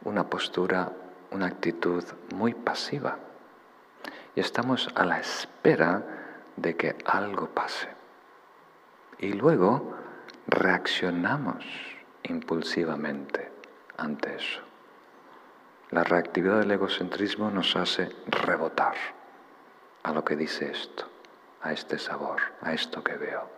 [0.05, 0.93] una postura,
[1.31, 3.19] una actitud muy pasiva
[4.35, 6.03] y estamos a la espera
[6.57, 7.89] de que algo pase.
[9.19, 9.95] Y luego
[10.47, 11.65] reaccionamos
[12.23, 13.51] impulsivamente
[13.97, 14.61] ante eso.
[15.91, 18.95] La reactividad del egocentrismo nos hace rebotar
[20.03, 21.07] a lo que dice esto
[21.63, 23.49] a este sabor, a esto que veo.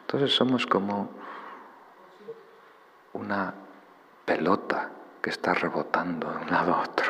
[0.00, 1.10] Entonces somos como
[3.12, 3.54] una
[4.24, 4.90] pelota
[5.28, 7.04] que está rebotando de un lado a otro,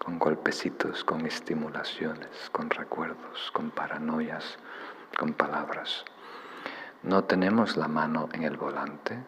[0.00, 4.58] con golpecitos, con estimulaciones, con recuerdos, con paranoias,
[5.16, 6.04] con palabras.
[7.04, 9.20] No tenemos la mano en el volante,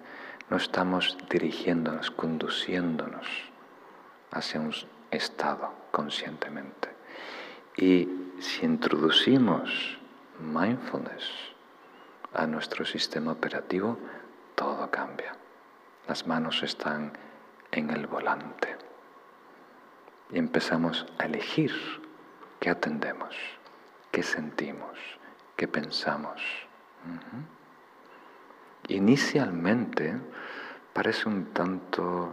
[0.49, 3.29] no estamos dirigiéndonos, conduciéndonos
[4.33, 4.75] hacia un
[5.13, 6.89] estado conscientemente.
[7.77, 8.09] Y
[8.41, 10.01] si introducimos
[10.41, 11.31] mindfulness
[12.35, 13.97] a nuestro sistema operativo,
[14.57, 15.33] todo cambia.
[16.09, 17.13] Las manos están
[17.73, 18.77] en el volante
[20.33, 21.73] y empezamos a elegir
[22.61, 23.35] qué atendemos,
[24.11, 24.99] qué sentimos,
[25.57, 26.41] qué pensamos.
[28.89, 30.15] Inicialmente
[30.93, 32.33] parece un tanto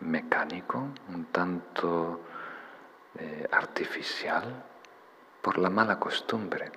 [0.00, 2.20] mecánico, un tanto
[3.16, 4.64] eh, artificial,
[5.42, 6.70] por la mala costumbre.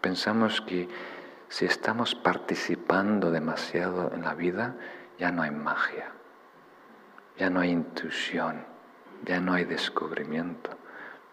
[0.00, 0.88] Pensamos que
[1.48, 4.74] si estamos participando demasiado en la vida,
[5.18, 6.12] ya no hay magia,
[7.38, 8.64] ya no hay intuición,
[9.24, 10.70] ya no hay descubrimiento.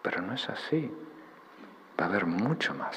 [0.02, 0.94] Pero no es así.
[1.98, 2.96] Va a haber mucho más,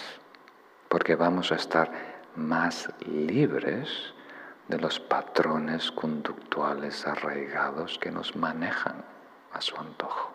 [0.89, 1.91] porque vamos a estar
[2.35, 4.13] más libres
[4.67, 9.05] de los patrones conductuales arraigados que nos manejan
[9.53, 10.33] a su antojo.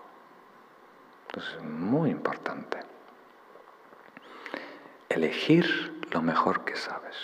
[1.27, 2.81] Entonces es muy importante
[5.09, 7.17] elegir lo mejor que sabes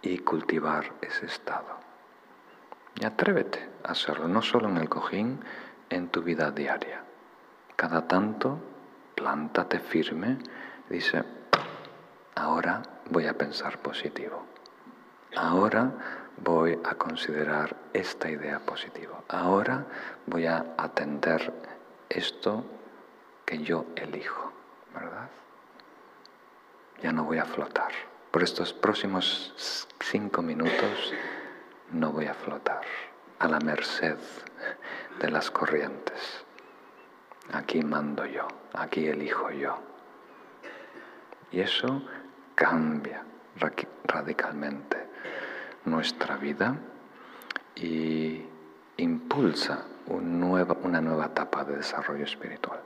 [0.00, 1.78] y cultivar ese estado.
[2.96, 5.40] Y atrévete a hacerlo, no solo en el cojín,
[5.90, 7.02] en tu vida diaria.
[7.76, 8.58] Cada tanto,
[9.14, 10.38] plántate firme,
[10.88, 11.24] dice,
[12.34, 14.44] ahora voy a pensar positivo.
[15.36, 15.92] Ahora
[16.36, 19.22] voy a considerar esta idea positiva.
[19.28, 19.86] Ahora
[20.26, 21.52] voy a atender
[22.08, 22.64] esto
[23.44, 24.52] que yo elijo,
[24.94, 25.28] ¿verdad?
[27.02, 27.92] Ya no voy a flotar.
[28.30, 31.12] Por estos próximos cinco minutos
[31.94, 32.82] no voy a flotar
[33.38, 34.18] a la merced
[35.20, 36.44] de las corrientes.
[37.52, 39.78] Aquí mando yo, aquí elijo yo.
[41.52, 42.02] Y eso
[42.54, 43.24] cambia
[44.04, 45.06] radicalmente
[45.84, 46.76] nuestra vida
[47.76, 48.44] y
[48.96, 52.80] impulsa una nueva etapa de desarrollo espiritual.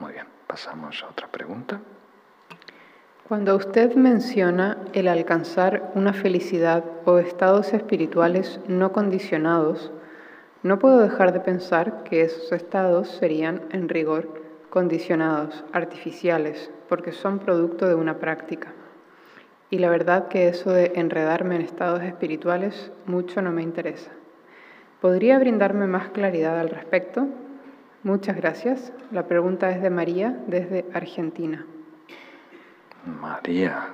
[0.00, 1.80] Muy bien, pasamos a otra pregunta.
[3.26, 9.90] Cuando usted menciona el alcanzar una felicidad o estados espirituales no condicionados,
[10.62, 14.28] no puedo dejar de pensar que esos estados serían, en rigor,
[14.68, 18.74] condicionados, artificiales, porque son producto de una práctica.
[19.70, 24.10] Y la verdad que eso de enredarme en estados espirituales mucho no me interesa.
[25.00, 27.26] ¿Podría brindarme más claridad al respecto?
[28.02, 28.92] Muchas gracias.
[29.10, 31.64] La pregunta es de María desde Argentina.
[33.06, 33.88] María,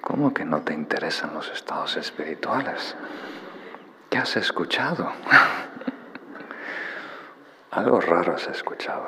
[0.00, 2.94] ¿cómo que no te interesan los estados espirituales?
[4.10, 5.10] ¿Qué has escuchado?
[7.70, 9.06] Algo raro has escuchado.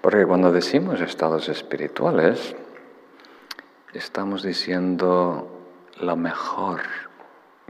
[0.00, 2.54] Porque cuando decimos estados espirituales,
[3.92, 5.50] estamos diciendo
[5.98, 6.82] lo mejor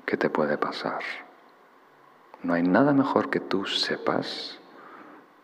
[0.04, 1.00] que te puede pasar.
[2.42, 4.58] No hay nada mejor que tú sepas,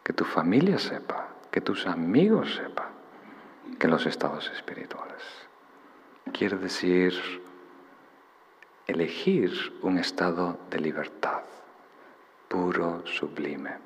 [0.03, 2.94] que tu familia sepa, que tus amigos sepan,
[3.79, 5.23] que los estados espirituales.
[6.33, 7.15] Quiere decir
[8.87, 11.43] elegir un estado de libertad,
[12.49, 13.79] puro, sublime,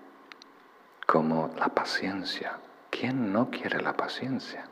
[1.06, 2.58] como la paciencia.
[2.90, 4.64] ¿Quién no quiere la paciencia?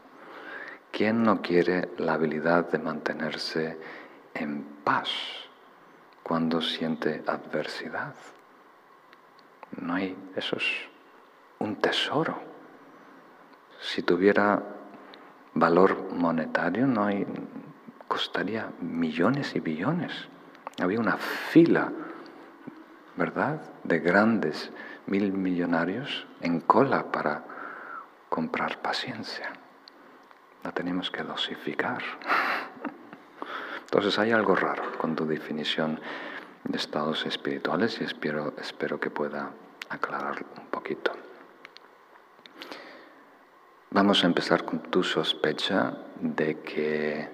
[0.91, 3.79] ¿Quién no quiere la habilidad de mantenerse
[4.35, 5.11] en paz
[6.23, 8.15] cuando siente adversidad?
[9.81, 10.65] No hay, eso es
[11.59, 12.39] un tesoro.
[13.81, 14.76] Si tuviera
[15.57, 17.27] valor monetario, no hay,
[18.07, 20.13] costaría millones y billones.
[20.81, 21.93] Había una fila,
[23.17, 24.71] ¿verdad?, de grandes
[25.07, 27.45] mil millonarios en cola para
[28.29, 29.53] comprar paciencia
[30.67, 32.03] la tenemos que dosificar.
[33.83, 36.01] Entonces hay algo raro con tu definición
[36.65, 39.53] de estados espirituales y espero, espero que pueda
[39.89, 41.13] aclarar un poquito.
[43.97, 47.31] Vamos a empezar con tu sospecha de que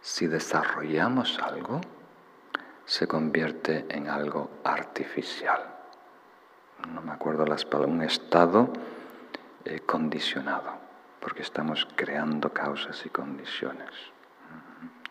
[0.00, 1.78] si desarrollamos algo,
[2.86, 5.60] se convierte en algo artificial.
[6.88, 8.72] No me acuerdo las palabras, un estado
[9.66, 10.72] eh, condicionado
[11.20, 13.90] porque estamos creando causas y condiciones.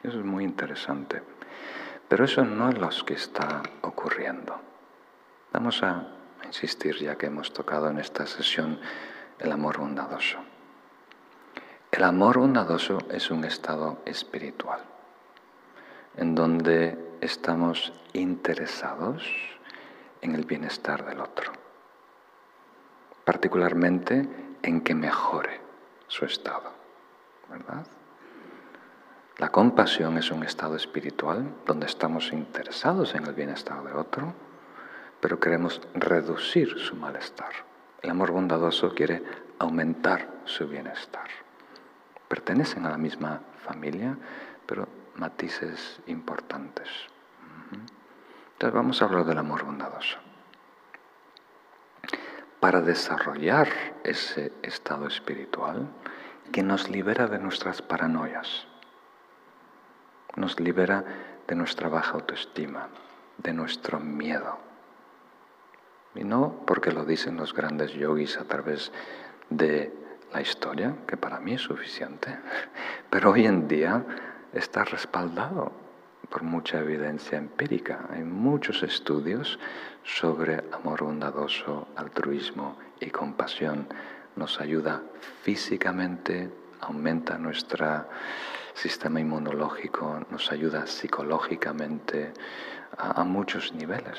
[0.01, 1.21] Eso es muy interesante.
[2.09, 4.59] Pero eso no es lo que está ocurriendo.
[5.51, 6.07] Vamos a
[6.43, 8.79] insistir, ya que hemos tocado en esta sesión
[9.37, 10.39] el amor bondadoso.
[11.93, 14.79] El amor bondadoso es un estado espiritual
[16.17, 19.23] en donde estamos interesados
[20.21, 21.51] en el bienestar del otro,
[23.25, 24.27] particularmente
[24.63, 25.61] en que mejore
[26.07, 26.71] su estado,
[27.47, 27.85] ¿verdad?
[29.37, 34.33] La compasión es un estado espiritual donde estamos interesados en el bienestar de otro,
[35.21, 37.51] pero queremos reducir su malestar.
[38.01, 39.21] El amor bondadoso quiere
[39.59, 41.42] aumentar su bienestar.
[42.33, 44.17] Pertenecen a la misma familia,
[44.65, 46.89] pero matices importantes.
[48.53, 50.17] Entonces vamos a hablar del amor bondadoso.
[52.59, 53.67] Para desarrollar
[54.03, 55.87] ese estado espiritual
[56.51, 58.65] que nos libera de nuestras paranoias,
[60.35, 61.05] nos libera
[61.47, 62.89] de nuestra baja autoestima,
[63.37, 64.57] de nuestro miedo.
[66.15, 68.91] Y no porque lo dicen los grandes yogis a través
[69.51, 70.02] de
[70.33, 72.35] la historia, que para mí es suficiente,
[73.09, 74.03] pero hoy en día
[74.51, 75.71] está respaldado
[76.29, 78.07] por mucha evidencia empírica.
[78.09, 79.59] Hay muchos estudios
[80.03, 83.87] sobre amor bondadoso, altruismo y compasión.
[84.35, 85.03] Nos ayuda
[85.43, 86.49] físicamente,
[86.81, 88.07] aumenta nuestro
[88.73, 92.33] sistema inmunológico, nos ayuda psicológicamente
[92.97, 94.17] a, a muchos niveles.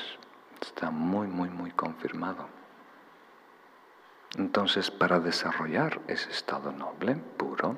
[0.61, 2.54] Está muy, muy, muy confirmado.
[4.37, 7.77] Entonces, para desarrollar ese estado noble, puro,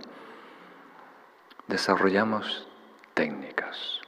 [1.67, 2.67] desarrollamos
[3.13, 4.01] técnicas.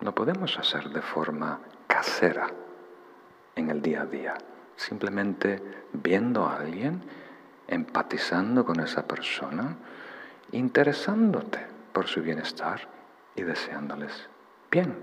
[0.00, 2.48] Lo podemos hacer de forma casera
[3.56, 4.34] en el día a día,
[4.76, 7.02] simplemente viendo a alguien,
[7.66, 9.76] empatizando con esa persona,
[10.52, 12.88] interesándote por su bienestar
[13.34, 14.28] y deseándoles
[14.70, 14.98] bien,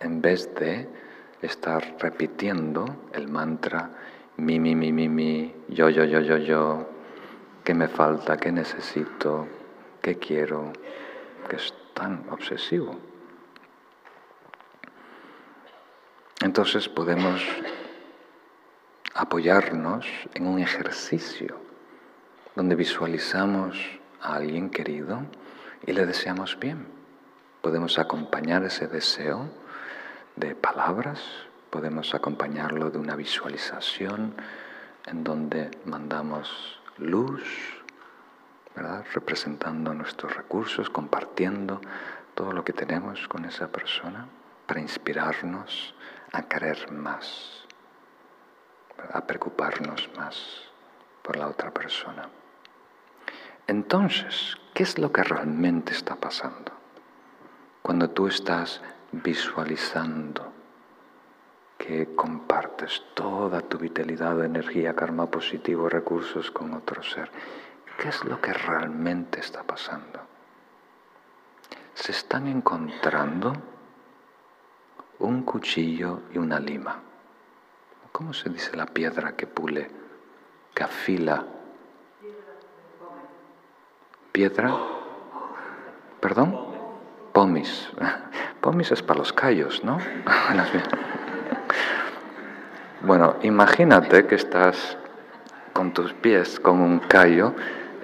[0.00, 0.88] en vez de
[1.42, 3.90] estar repitiendo el mantra
[4.40, 6.88] mi, mi, mi, mi, mi, yo, yo, yo, yo, yo,
[7.62, 9.46] qué me falta, qué necesito,
[10.00, 10.72] qué quiero,
[11.48, 12.98] que es tan obsesivo.
[16.40, 17.42] Entonces podemos
[19.14, 21.58] apoyarnos en un ejercicio
[22.56, 23.76] donde visualizamos
[24.22, 25.20] a alguien querido
[25.86, 26.86] y le deseamos bien.
[27.60, 29.50] Podemos acompañar ese deseo
[30.36, 31.20] de palabras,
[31.70, 34.34] podemos acompañarlo de una visualización
[35.06, 37.42] en donde mandamos luz,
[39.12, 41.80] representando nuestros recursos, compartiendo
[42.34, 44.26] todo lo que tenemos con esa persona
[44.66, 45.94] para inspirarnos
[46.32, 47.66] a querer más,
[49.12, 50.62] a preocuparnos más
[51.22, 52.28] por la otra persona.
[53.66, 56.72] Entonces, ¿qué es lo que realmente está pasando?
[57.82, 58.80] Cuando tú estás
[59.12, 60.52] visualizando
[61.80, 67.30] que compartes toda tu vitalidad, energía, karma positivo, recursos con otro ser.
[67.98, 70.20] ¿Qué es lo que realmente está pasando?
[71.94, 73.54] Se están encontrando
[75.20, 77.00] un cuchillo y una lima.
[78.12, 79.90] ¿Cómo se dice la piedra que pule,
[80.74, 81.46] que afila?
[84.32, 84.76] ¿Piedra?
[86.20, 86.58] ¿Perdón?
[87.32, 87.90] Pomis.
[88.60, 89.98] Pomis es para los callos, ¿no?
[93.02, 94.98] Bueno, imagínate que estás
[95.72, 97.54] con tus pies con un callo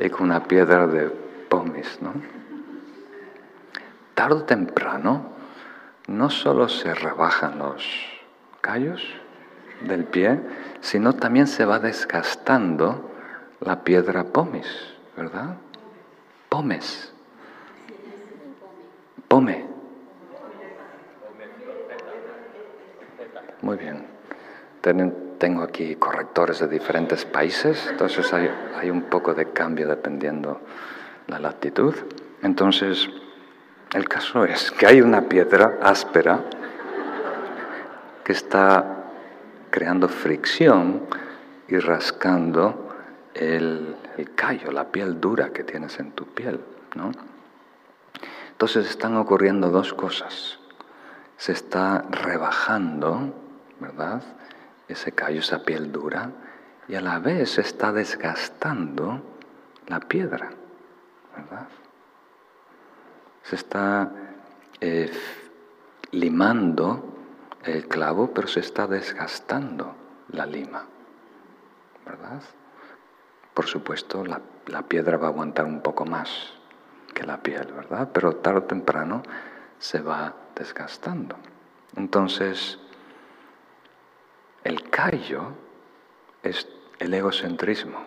[0.01, 1.11] y con una piedra de
[1.51, 2.15] pomis, ¿no?
[4.15, 5.33] Tarde o temprano,
[6.07, 7.85] no solo se rebajan los
[8.63, 9.07] callos
[9.83, 10.41] del pie,
[10.81, 13.11] sino también se va desgastando
[13.61, 15.57] la piedra pomis, ¿verdad?
[16.49, 17.13] Pomes.
[19.29, 19.67] Pome.
[23.61, 24.16] Muy bien
[25.39, 30.61] tengo aquí correctores de diferentes países, entonces hay, un poco de cambio dependiendo
[31.27, 31.95] la latitud.
[32.43, 33.09] Entonces,
[33.93, 36.41] el caso es que hay una piedra áspera
[38.25, 39.05] que está
[39.71, 41.03] creando fricción
[41.69, 42.95] y rascando
[43.35, 46.61] el, el, callo, la piel dura que tienes en tu piel.
[46.95, 47.11] ¿no?
[48.53, 50.59] Entonces están ocurriendo dos cosas.
[51.37, 53.35] Se está rebajando,
[53.81, 54.23] ¿verdad?
[54.89, 56.31] Ese callo, esa piel dura,
[56.89, 59.23] y a la vez está desgastando
[59.89, 60.51] la piedra,
[61.37, 61.69] ¿verdad?
[63.43, 64.11] Se está
[64.81, 65.11] eh,
[66.13, 67.15] limando
[67.65, 69.95] el clavo, pero se está desgastando
[70.31, 70.85] la lima,
[72.05, 72.43] ¿verdad?
[73.55, 76.53] Por supuesto, la, la piedra va a aguantar un poco más
[77.15, 78.11] que la piel, ¿verdad?
[78.13, 79.23] Pero tarde o temprano
[79.79, 81.37] se va desgastando.
[81.97, 82.79] Entonces,
[84.67, 85.53] el callo
[86.43, 86.69] es
[86.99, 88.05] el egocentrismo,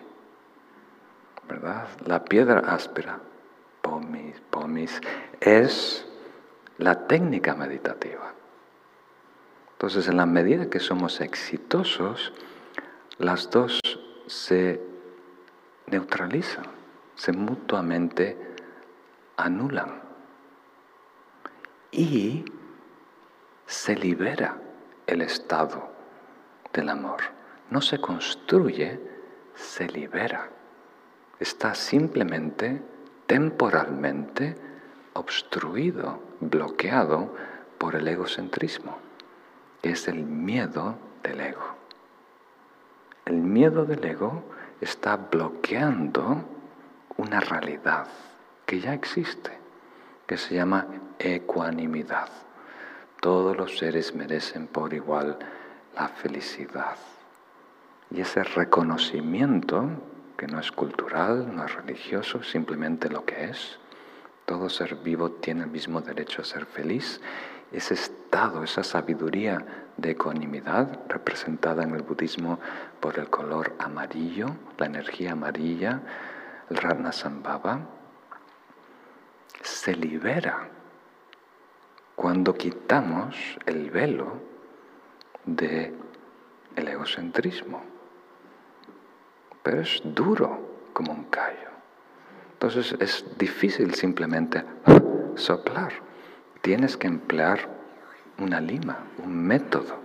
[1.48, 1.88] ¿verdad?
[2.04, 3.18] La piedra áspera,
[3.80, 5.00] pomis, pomis,
[5.40, 6.06] es
[6.76, 8.34] la técnica meditativa.
[9.72, 12.34] Entonces, en la medida que somos exitosos,
[13.16, 13.80] las dos
[14.26, 14.82] se
[15.86, 16.66] neutralizan,
[17.14, 18.36] se mutuamente
[19.38, 20.02] anulan
[21.90, 22.44] y
[23.66, 24.58] se libera
[25.06, 25.99] el estado
[26.72, 27.20] del amor.
[27.70, 29.00] No se construye,
[29.54, 30.48] se libera.
[31.38, 32.82] Está simplemente
[33.26, 34.56] temporalmente
[35.12, 37.34] obstruido, bloqueado
[37.78, 38.98] por el egocentrismo,
[39.82, 41.76] que es el miedo del ego.
[43.24, 44.42] El miedo del ego
[44.80, 46.44] está bloqueando
[47.16, 48.06] una realidad
[48.66, 49.52] que ya existe,
[50.26, 50.86] que se llama
[51.18, 52.28] ecuanimidad.
[53.20, 55.38] Todos los seres merecen por igual
[55.94, 56.96] la felicidad.
[58.10, 59.88] Y ese reconocimiento,
[60.36, 63.78] que no es cultural, no es religioso, simplemente lo que es,
[64.46, 67.20] todo ser vivo tiene el mismo derecho a ser feliz,
[67.70, 69.64] ese estado, esa sabiduría
[69.96, 72.58] de ecuanimidad representada en el budismo
[72.98, 76.00] por el color amarillo, la energía amarilla,
[76.68, 77.80] el Ratna Sambhava,
[79.62, 80.68] se libera
[82.16, 83.36] cuando quitamos
[83.66, 84.49] el velo
[85.44, 85.94] de
[86.76, 87.82] el egocentrismo.
[89.62, 91.70] Pero es duro como un callo.
[92.52, 94.64] Entonces es difícil simplemente
[95.34, 95.92] soplar.
[96.62, 97.68] Tienes que emplear
[98.38, 99.98] una lima, un método.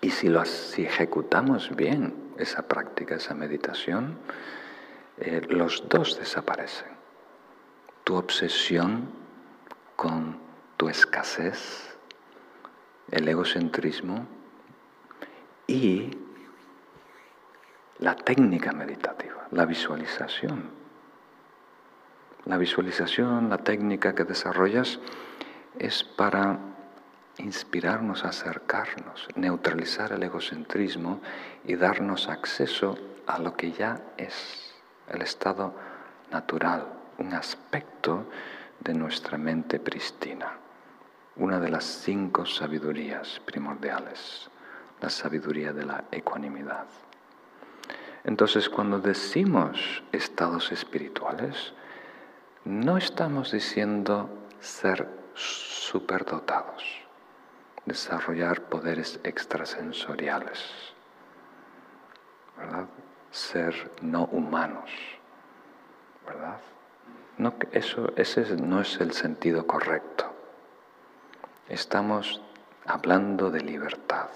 [0.00, 4.18] Y si, lo, si ejecutamos bien esa práctica, esa meditación,
[5.18, 6.88] eh, los dos desaparecen.
[8.04, 9.10] Tu obsesión
[9.94, 10.38] con
[10.76, 11.91] tu escasez,
[13.10, 14.26] el egocentrismo
[15.66, 16.10] y
[17.98, 20.70] la técnica meditativa, la visualización.
[22.44, 24.98] La visualización, la técnica que desarrollas
[25.78, 26.58] es para
[27.38, 31.20] inspirarnos a acercarnos, neutralizar el egocentrismo
[31.64, 34.74] y darnos acceso a lo que ya es
[35.08, 35.74] el estado
[36.30, 36.86] natural,
[37.18, 38.26] un aspecto
[38.80, 40.58] de nuestra mente pristina,
[41.36, 44.50] una de las cinco sabidurías primordiales,
[45.00, 46.86] la sabiduría de la ecuanimidad.
[48.24, 51.72] Entonces, cuando decimos estados espirituales,
[52.64, 54.30] no estamos diciendo
[54.60, 56.84] ser superdotados,
[57.84, 60.94] desarrollar poderes extrasensoriales,
[62.56, 62.86] ¿verdad?
[63.32, 64.90] Ser no humanos,
[66.26, 66.60] ¿verdad?
[67.38, 70.31] No, eso, ese no es el sentido correcto.
[71.72, 72.42] Estamos
[72.84, 74.28] hablando de libertad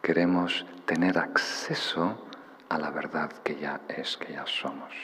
[0.00, 2.28] queremos tener acceso
[2.68, 4.94] a la verdad que ya es, que ya somos.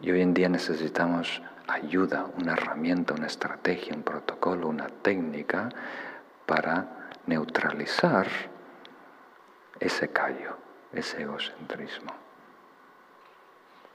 [0.00, 5.68] Y hoy en día necesitamos ayuda, una herramienta, una estrategia, un protocolo, una técnica
[6.46, 8.28] para neutralizar
[9.80, 10.58] ese callo,
[10.92, 12.12] ese egocentrismo.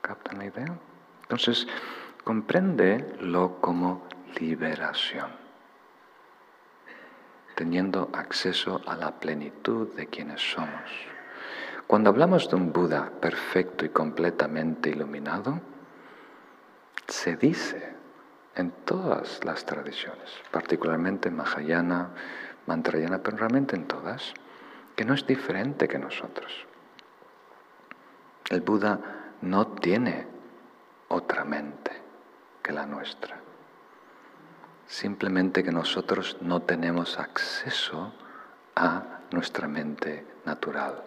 [0.02, 0.77] ¿Captan la idea?
[1.22, 1.65] Entonces,
[3.22, 4.03] lo como
[4.38, 5.44] liberación
[7.56, 10.91] teniendo acceso a la plenitud de quienes somos.
[11.88, 15.61] Cuando hablamos de un Buda perfecto y completamente iluminado,
[17.07, 17.95] se dice
[18.56, 22.10] en todas las tradiciones, particularmente en Mahayana,
[22.65, 24.34] Mantrayana, pero realmente en todas,
[24.95, 26.65] que no es diferente que nosotros.
[28.49, 28.99] El Buda
[29.41, 30.27] no tiene
[31.10, 31.91] otra mente
[32.64, 33.44] que la nuestra
[34.88, 38.14] simplemente que nosotros no tenemos acceso
[38.76, 41.03] a nuestra mente natural,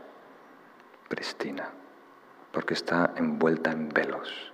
[1.08, 1.70] pristina,
[2.52, 4.52] porque está envuelta en velos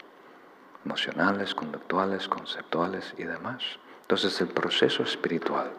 [0.85, 3.63] emocionales, conductuales, conceptuales y demás.
[4.03, 5.71] Entonces el proceso espiritual,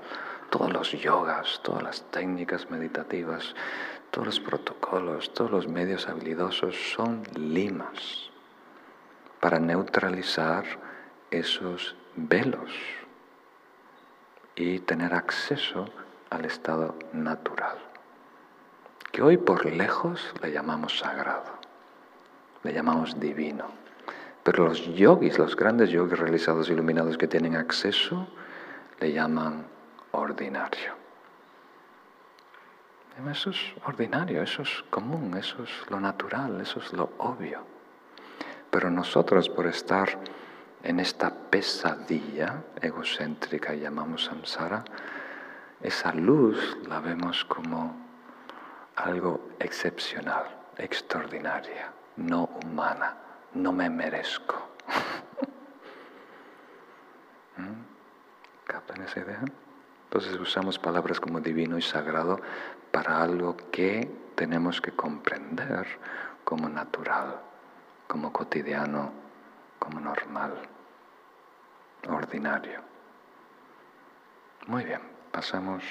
[0.49, 3.53] todos los yogas, todas las técnicas meditativas,
[4.09, 8.31] todos los protocolos, todos los medios habilidosos son limas
[9.39, 10.63] para neutralizar
[11.29, 12.71] esos velos
[14.55, 15.89] y tener acceso
[16.29, 17.77] al estado natural,
[19.11, 21.51] que hoy por lejos le llamamos sagrado,
[22.63, 23.65] le llamamos divino.
[24.43, 28.27] Pero los yogis, los grandes yogis realizados iluminados que tienen acceso,
[28.99, 29.65] le llaman
[30.11, 30.93] ordinario.
[33.31, 37.61] Eso es ordinario, eso es común, eso es lo natural, eso es lo obvio.
[38.69, 40.19] Pero nosotros por estar
[40.85, 44.85] en esta pesadilla egocéntrica llamamos samsara,
[45.81, 47.95] esa luz la vemos como
[48.95, 50.43] algo excepcional,
[50.77, 53.17] extraordinaria, no humana,
[53.55, 54.69] no me merezco.
[57.57, 57.81] ¿Mm?
[58.67, 59.41] ¿Captan esa idea?
[60.03, 62.39] Entonces usamos palabras como divino y sagrado
[62.91, 65.87] para algo que tenemos que comprender
[66.43, 67.41] como natural,
[68.07, 69.11] como cotidiano,
[69.79, 70.74] como normal
[72.07, 72.81] ordinario.
[74.67, 75.01] Muy bien,
[75.31, 75.83] pasamos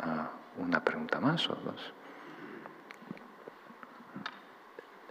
[0.00, 1.92] a una pregunta más o dos.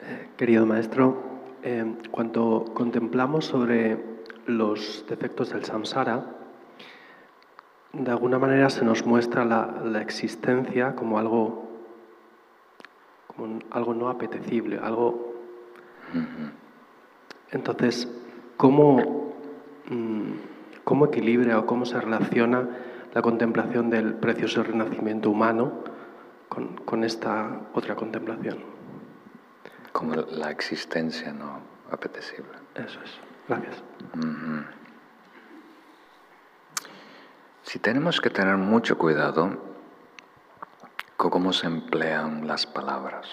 [0.01, 1.21] Eh, querido maestro,
[1.63, 3.97] eh, cuando contemplamos sobre
[4.45, 6.25] los defectos del samsara,
[7.93, 11.67] de alguna manera se nos muestra la, existencia como algo,
[13.27, 15.33] como algo no apetecible, algo...
[17.51, 18.07] Entonces,
[18.57, 19.28] ¿cómo,
[20.83, 22.67] ¿cómo equilibra o cómo se relaciona
[23.13, 25.83] la contemplación del precioso renacimiento humano
[26.47, 28.59] con, esta otra contemplación?
[29.91, 31.59] Como la existencia no
[31.91, 32.53] apetecible.
[32.75, 33.19] Eso es.
[33.47, 33.83] Gracias.
[37.63, 39.69] Si tenemos que tener mucho cuidado
[41.17, 43.27] con cómo se emplean las palabras,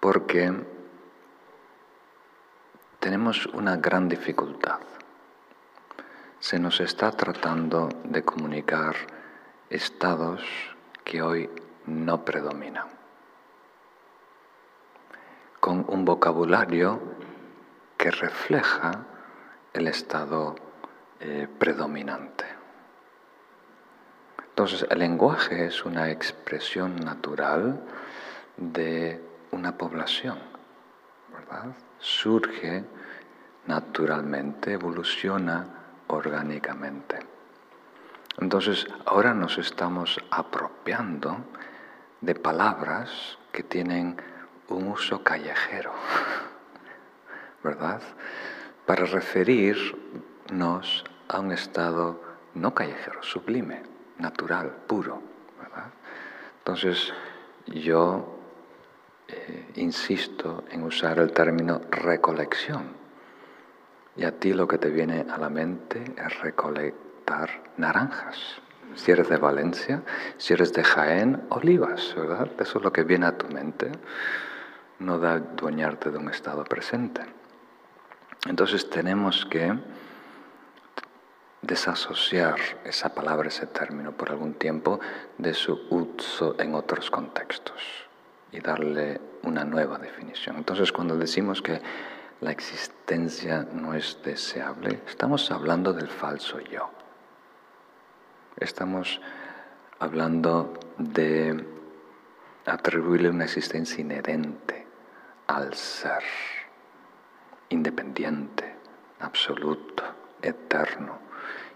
[0.00, 0.52] porque
[3.06, 4.80] tenemos una gran dificultad.
[6.40, 8.96] Se nos está tratando de comunicar
[9.70, 10.42] estados
[11.04, 11.48] que hoy
[11.86, 12.88] no predominan,
[15.60, 17.00] con un vocabulario
[17.96, 19.04] que refleja
[19.72, 20.56] el estado
[21.20, 22.44] eh, predominante.
[24.48, 27.80] Entonces, el lenguaje es una expresión natural
[28.56, 29.22] de
[29.52, 30.40] una población,
[31.32, 31.66] ¿verdad?
[32.00, 32.84] Surge
[33.66, 35.66] naturalmente, evoluciona
[36.08, 37.18] orgánicamente.
[38.38, 41.38] Entonces, ahora nos estamos apropiando
[42.20, 44.16] de palabras que tienen
[44.68, 45.92] un uso callejero,
[47.64, 48.02] ¿verdad?
[48.84, 52.22] Para referirnos a un estado
[52.54, 53.82] no callejero, sublime
[54.18, 55.22] natural, puro.
[55.58, 55.90] ¿verdad?
[56.58, 57.12] Entonces,
[57.66, 58.38] yo
[59.28, 63.05] eh, insisto en usar el término recolección.
[64.16, 68.38] Y a ti lo que te viene a la mente es recolectar naranjas.
[68.94, 70.02] Si eres de Valencia,
[70.38, 72.48] si eres de Jaén, olivas, ¿verdad?
[72.58, 73.90] Eso es lo que viene a tu mente,
[75.00, 77.22] no da dueñarte de un estado presente.
[78.48, 79.74] Entonces tenemos que
[81.62, 85.00] desasociar esa palabra, ese término por algún tiempo
[85.36, 87.82] de su uso en otros contextos
[88.52, 90.56] y darle una nueva definición.
[90.56, 91.80] Entonces cuando decimos que
[92.40, 96.90] la existencia no es deseable, estamos hablando del falso yo.
[98.58, 99.20] Estamos
[99.98, 101.64] hablando de
[102.66, 104.86] atribuirle una existencia inherente
[105.46, 106.22] al ser,
[107.68, 108.76] independiente,
[109.20, 110.02] absoluto,
[110.42, 111.18] eterno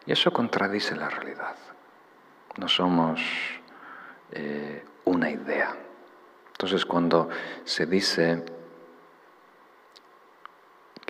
[0.06, 1.56] y eso contradice la realidad.
[2.56, 3.20] No somos
[4.32, 5.74] eh, una idea.
[6.52, 7.28] Entonces cuando
[7.64, 8.44] se dice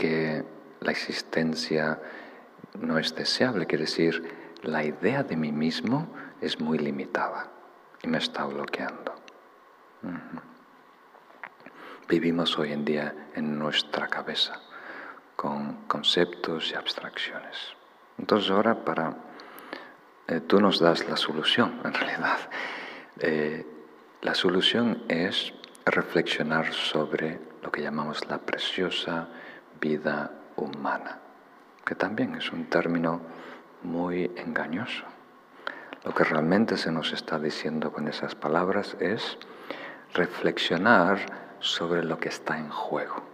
[0.01, 0.43] que
[0.81, 2.01] la existencia
[2.81, 6.09] no es deseable, quiere decir, la idea de mí mismo
[6.40, 7.51] es muy limitada
[8.02, 9.14] y me está bloqueando.
[12.09, 14.59] Vivimos hoy en día en nuestra cabeza
[15.36, 17.56] con conceptos y abstracciones.
[18.18, 19.14] Entonces ahora para...
[20.28, 22.39] Eh, tú nos das la solución, en realidad.
[23.22, 23.66] Eh,
[24.22, 25.52] la solución es
[25.85, 29.28] reflexionar sobre lo que llamamos la preciosa
[29.81, 31.19] vida humana,
[31.85, 33.20] que también es un término
[33.82, 35.05] muy engañoso.
[36.05, 39.39] Lo que realmente se nos está diciendo con esas palabras es
[40.15, 41.19] reflexionar
[41.61, 43.31] sobre lo que está en juego.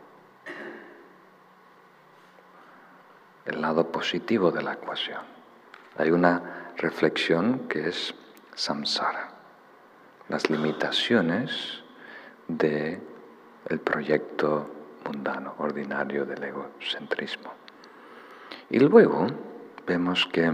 [3.47, 5.23] el lado positivo de la ecuación.
[5.97, 8.15] Hay una reflexión que es
[8.55, 9.31] samsara,
[10.29, 11.83] las limitaciones
[12.49, 13.01] del
[13.69, 14.69] el proyecto
[15.07, 17.53] mundano, ordinario del egocentrismo.
[18.71, 19.27] Y luego
[19.87, 20.53] vemos que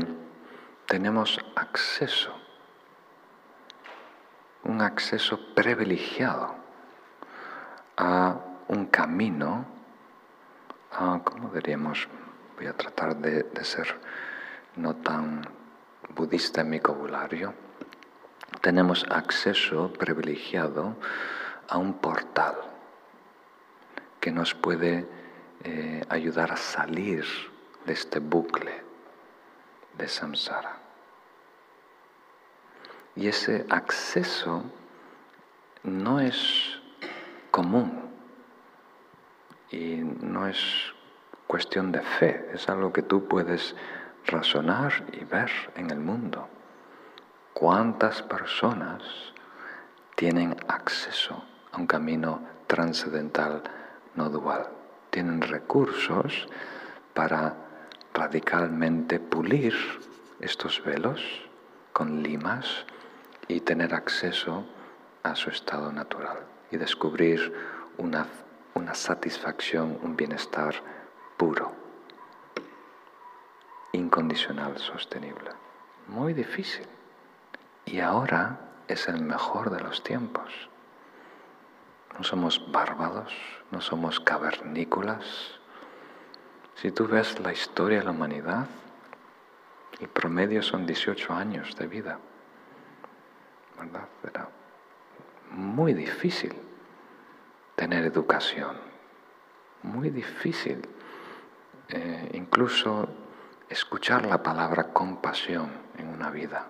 [0.87, 2.35] tenemos acceso,
[4.65, 6.55] un acceso privilegiado
[7.97, 8.37] a
[8.69, 9.65] un camino,
[10.93, 12.09] a, ¿cómo diríamos?
[12.57, 13.99] voy a tratar de, ser
[14.77, 15.43] no tan
[16.15, 17.55] budista en mi vocabulario,
[18.61, 20.97] tenemos acceso privilegiado
[21.69, 22.72] a un portal
[24.23, 25.05] que nos puede
[25.65, 27.25] eh, ayudar a salir
[27.85, 28.81] de este bucle
[29.99, 30.79] de samsara.
[33.17, 34.63] Y ese acceso
[35.83, 36.81] no es
[37.51, 38.13] común
[39.73, 40.57] y no es
[41.49, 43.75] cuestión de fe, es algo que tú puedes
[44.27, 46.49] razonar y ver en el mundo.
[47.55, 49.03] ¿Cuántas personas
[50.15, 53.65] tienen acceso a un camino transcendental
[54.15, 54.69] no dual?
[55.11, 56.47] Tienen recursos
[57.15, 57.55] para
[58.15, 59.75] radicalmente pulir
[60.41, 61.21] estos velos
[61.93, 62.87] con limas
[63.49, 64.65] y tener acceso
[65.23, 66.39] a su estado natural
[66.71, 67.53] y descubrir
[67.99, 68.27] una
[68.75, 70.75] una satisfacción, un bienestar
[71.37, 71.73] puro,
[73.93, 75.51] incondicional, sostenible.
[76.09, 76.87] Muy difícil.
[77.85, 78.59] Y ahora
[78.89, 80.69] es el mejor de los tiempos.
[82.17, 83.33] No somos bárbaros,
[83.71, 85.25] no somos cavernícolas.
[86.75, 88.67] Si tú ves la historia de la humanidad,
[90.01, 92.19] el promedio son 18 años de vida.
[93.79, 94.09] ¿Verdad?
[94.25, 94.49] Era
[95.51, 96.55] muy difícil
[97.77, 98.77] tener educación,
[99.83, 100.89] muy difícil
[101.89, 103.09] eh, incluso
[103.69, 106.67] escuchar la palabra compasión en una vida.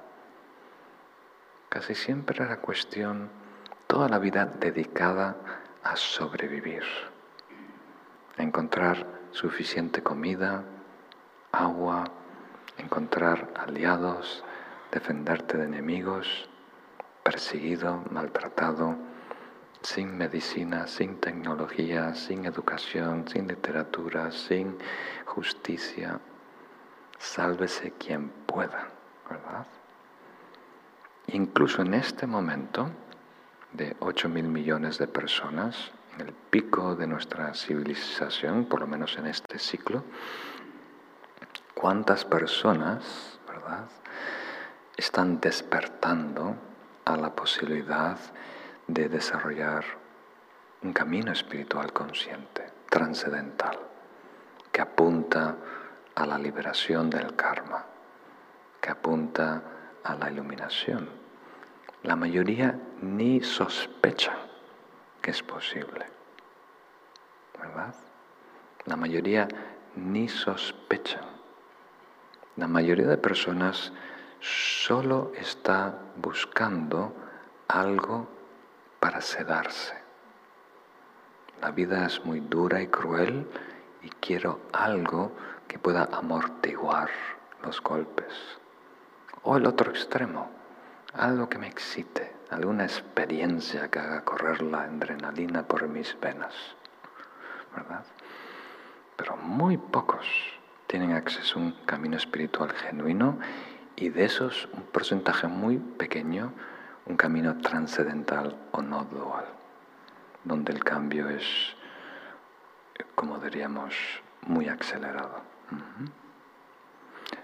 [1.69, 3.31] Casi siempre era cuestión,
[3.93, 5.37] toda la vida dedicada
[5.85, 6.83] a sobrevivir,
[8.39, 10.65] a encontrar suficiente comida,
[11.53, 12.05] agua,
[12.79, 14.43] encontrar aliados,
[14.91, 16.49] defenderte de enemigos,
[17.23, 18.97] perseguido, maltratado,
[19.83, 24.79] sin medicina, sin tecnología, sin educación, sin literatura, sin
[25.27, 26.19] justicia.
[27.19, 28.89] Sálvese quien pueda,
[29.29, 29.67] ¿verdad?
[31.27, 32.91] Incluso en este momento
[33.73, 39.17] de 8 mil millones de personas, en el pico de nuestra civilización, por lo menos
[39.17, 40.05] en este ciclo,
[41.75, 43.89] ¿cuántas personas, verdad,
[44.97, 46.57] están despertando
[47.05, 48.19] a la posibilidad
[48.87, 49.85] de desarrollar
[50.83, 53.79] un camino espiritual consciente, trascendental,
[54.71, 55.57] que apunta
[56.15, 57.87] a la liberación del karma,
[58.81, 59.63] que apunta
[60.05, 61.22] a la iluminación.
[62.03, 64.33] La mayoría ni sospecha
[65.21, 66.05] que es posible,
[67.57, 67.95] ¿verdad?
[68.87, 69.47] La mayoría
[69.95, 71.21] ni sospecha.
[72.57, 73.93] La mayoría de personas
[74.41, 77.15] solo está buscando
[77.69, 78.29] algo
[78.99, 79.95] para sedarse.
[81.61, 83.47] La vida es muy dura y cruel
[84.03, 85.31] y quiero algo
[85.69, 87.11] que pueda amortiguar
[87.63, 88.59] los golpes.
[89.45, 90.51] O el otro extremo,
[91.15, 96.55] algo que me excite, alguna experiencia que haga correr la adrenalina por mis venas.
[97.75, 98.05] ¿Verdad?
[99.17, 100.27] Pero muy pocos
[100.87, 103.39] tienen acceso a un camino espiritual genuino
[103.97, 106.53] y de esos un porcentaje muy pequeño
[107.07, 109.47] un camino trascendental o no dual,
[110.45, 111.45] donde el cambio es,
[113.15, 113.95] como diríamos,
[114.47, 115.43] muy acelerado.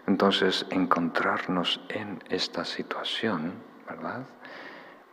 [0.08, 3.52] Entonces, encontrarnos en esta situación,
[3.86, 4.22] ¿verdad?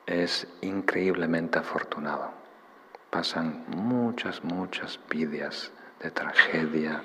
[0.06, 2.32] Es increíblemente afortunado.
[3.10, 7.04] Pasan muchas, muchas vidas de tragedia,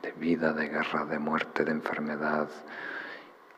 [0.00, 2.48] de vida, de guerra, de muerte, de enfermedad,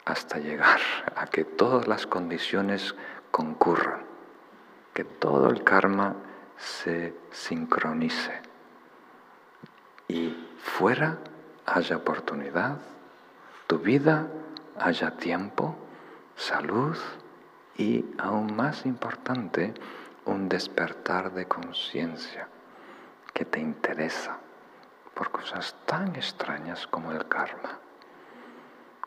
[0.07, 0.81] hasta llegar
[1.15, 2.95] a que todas las condiciones
[3.31, 4.01] concurran,
[4.95, 6.17] que todo el karma
[6.57, 8.41] se sincronice
[10.09, 11.19] y fuera
[11.67, 12.79] haya oportunidad,
[13.67, 14.29] tu vida
[14.79, 15.77] haya tiempo,
[16.37, 16.97] salud
[17.77, 19.75] y, aún más importante,
[20.25, 22.49] un despertar de conciencia
[23.33, 24.39] que te interesa
[25.15, 27.79] por cosas tan extrañas como el karma,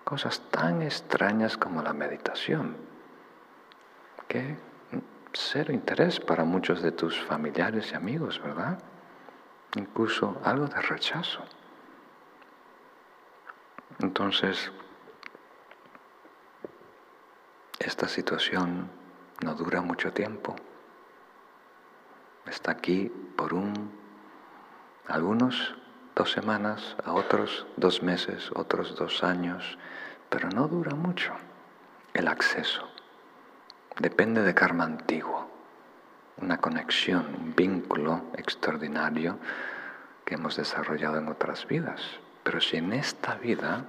[0.03, 2.76] cosas tan extrañas como la meditación
[4.27, 4.57] que
[5.34, 8.80] cero interés para muchos de tus familiares y amigos, ¿verdad?
[9.76, 11.44] Incluso algo de rechazo.
[14.00, 14.72] Entonces,
[17.80, 18.90] esta situación
[19.44, 20.56] no dura mucho tiempo.
[22.46, 23.92] Está aquí por un,
[25.08, 25.76] algunos
[26.16, 29.78] dos semanas, a otros dos meses, otros dos años,
[30.30, 31.34] pero no dura mucho
[32.14, 32.90] el acceso
[34.00, 35.50] depende de karma antiguo,
[36.38, 39.38] una conexión, un vínculo extraordinario
[40.26, 42.02] que hemos desarrollado en otras vidas.
[42.50, 43.86] Pero si en esta vida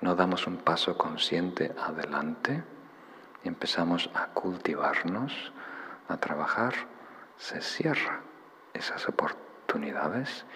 [0.00, 2.64] no damos un paso consciente adelante
[3.44, 5.52] y empezamos a cultivarnos,
[6.08, 6.72] a trabajar,
[7.36, 8.20] se cierra
[8.72, 10.46] esas oportunidades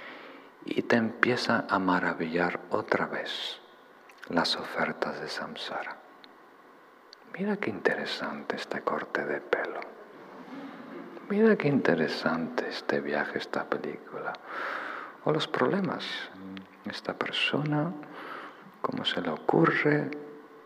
[0.64, 3.60] y te empieza a maravillar otra vez
[4.30, 5.98] las ofertas de samsara.
[7.38, 9.80] Mira qué interesante este corte de pelo.
[11.28, 14.32] Mira qué interesante este viaje, esta película.
[15.24, 16.30] O los problemas.
[16.84, 17.92] Esta persona,
[18.80, 20.10] cómo se le ocurre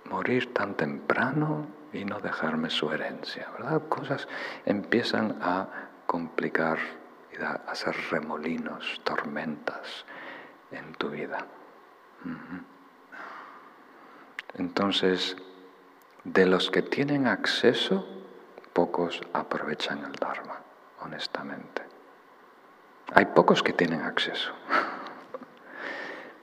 [0.05, 3.83] morir tan temprano y no dejarme su herencia, ¿verdad?
[3.89, 4.29] Cosas
[4.65, 5.69] empiezan a
[6.07, 6.79] complicar
[7.33, 10.05] y a hacer remolinos, tormentas
[10.71, 11.47] en tu vida.
[14.55, 15.37] Entonces,
[16.25, 18.07] de los que tienen acceso,
[18.73, 20.61] pocos aprovechan el Dharma,
[21.01, 21.83] honestamente.
[23.15, 24.53] Hay pocos que tienen acceso,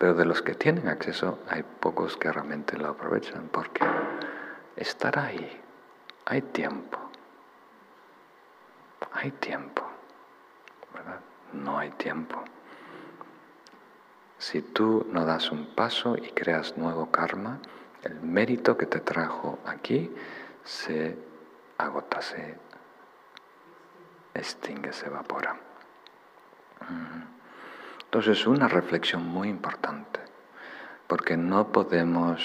[0.03, 3.85] pero de los que tienen acceso hay pocos que realmente lo aprovechan porque
[4.75, 5.61] estar ahí,
[6.25, 6.99] hay tiempo,
[9.13, 9.81] hay tiempo,
[10.93, 11.21] ¿verdad?
[11.53, 12.43] No hay tiempo.
[14.39, 17.59] Si tú no das un paso y creas nuevo karma,
[18.01, 20.13] el mérito que te trajo aquí
[20.65, 21.17] se
[21.77, 22.57] agota, se
[24.33, 25.55] extingue, se evapora.
[28.13, 30.19] Entonces, una reflexión muy importante,
[31.07, 32.43] porque no podemos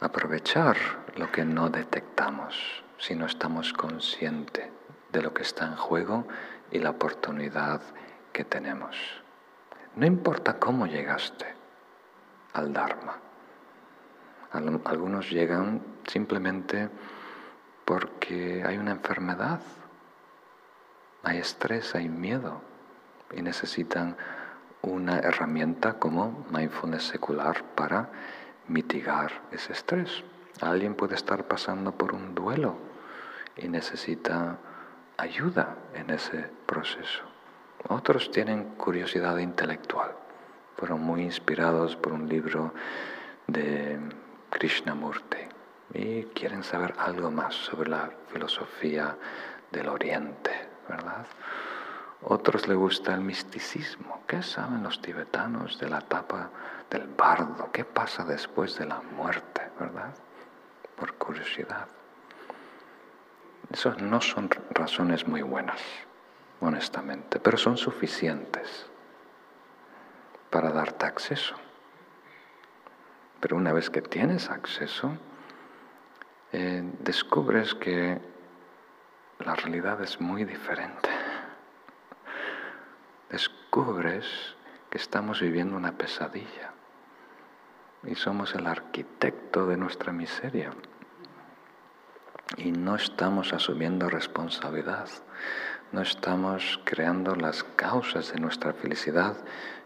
[0.00, 0.78] aprovechar
[1.16, 4.70] lo que no detectamos si no estamos conscientes
[5.12, 6.26] de lo que está en juego
[6.70, 7.82] y la oportunidad
[8.32, 8.96] que tenemos.
[9.96, 11.44] No importa cómo llegaste
[12.54, 13.18] al Dharma.
[14.86, 16.88] Algunos llegan simplemente
[17.84, 19.60] porque hay una enfermedad,
[21.22, 22.69] hay estrés, hay miedo
[23.32, 24.16] y necesitan
[24.82, 28.10] una herramienta como mindfulness secular para
[28.68, 30.24] mitigar ese estrés.
[30.60, 32.76] Alguien puede estar pasando por un duelo
[33.56, 34.58] y necesita
[35.16, 37.22] ayuda en ese proceso.
[37.88, 40.12] Otros tienen curiosidad intelectual.
[40.76, 42.72] Fueron muy inspirados por un libro
[43.46, 43.98] de
[44.50, 45.38] Krishnamurti
[45.94, 49.16] y quieren saber algo más sobre la filosofía
[49.70, 50.50] del Oriente,
[50.88, 51.26] ¿verdad?
[52.22, 54.22] Otros les gusta el misticismo.
[54.26, 56.50] ¿Qué saben los tibetanos de la etapa
[56.90, 57.70] del bardo?
[57.72, 60.14] ¿Qué pasa después de la muerte, verdad?
[60.96, 61.88] Por curiosidad.
[63.72, 65.80] Esas no son razones muy buenas,
[66.60, 68.86] honestamente, pero son suficientes
[70.50, 71.54] para darte acceso.
[73.40, 75.16] Pero una vez que tienes acceso,
[76.52, 78.20] eh, descubres que
[79.38, 81.19] la realidad es muy diferente.
[83.30, 84.26] Descubres
[84.90, 86.72] que estamos viviendo una pesadilla
[88.02, 90.72] y somos el arquitecto de nuestra miseria
[92.56, 95.08] y no estamos asumiendo responsabilidad,
[95.92, 99.36] no estamos creando las causas de nuestra felicidad,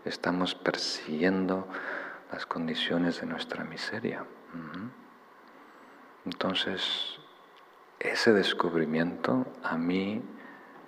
[0.04, 1.68] estamos persiguiendo
[2.32, 4.24] las condiciones de nuestra miseria.
[6.24, 7.18] Entonces,
[7.98, 10.22] ese descubrimiento a mí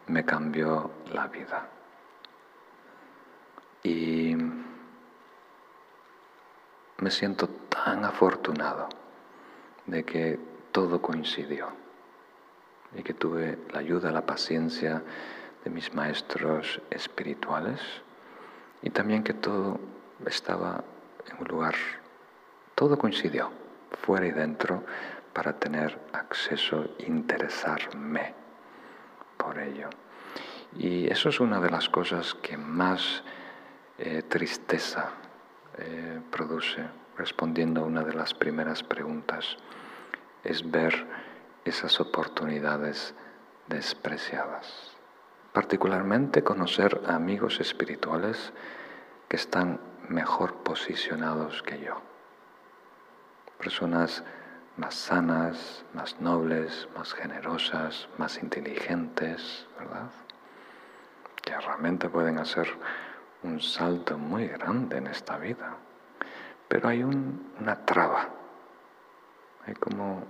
[0.06, 1.75] me cambió la vida.
[3.86, 4.36] Y
[6.98, 8.88] me siento tan afortunado
[9.86, 10.40] de que
[10.72, 11.68] todo coincidió
[12.96, 15.04] y que tuve la ayuda, la paciencia
[15.62, 17.80] de mis maestros espirituales
[18.82, 19.78] y también que todo
[20.26, 20.82] estaba
[21.30, 21.76] en un lugar,
[22.74, 23.52] todo coincidió,
[24.04, 24.82] fuera y dentro,
[25.32, 28.34] para tener acceso, interesarme
[29.36, 29.90] por ello.
[30.76, 33.22] Y eso es una de las cosas que más
[33.98, 35.10] eh, tristeza
[35.78, 36.86] eh, produce,
[37.16, 39.56] respondiendo a una de las primeras preguntas,
[40.44, 41.06] es ver
[41.64, 43.14] esas oportunidades
[43.68, 44.92] despreciadas.
[45.52, 48.52] Particularmente conocer amigos espirituales
[49.28, 52.00] que están mejor posicionados que yo.
[53.58, 54.22] Personas
[54.76, 60.10] más sanas, más nobles, más generosas, más inteligentes, ¿verdad?
[61.42, 62.68] Que realmente pueden hacer
[63.46, 65.76] un salto muy grande en esta vida.
[66.68, 68.28] Pero hay una traba,
[69.66, 70.24] hay como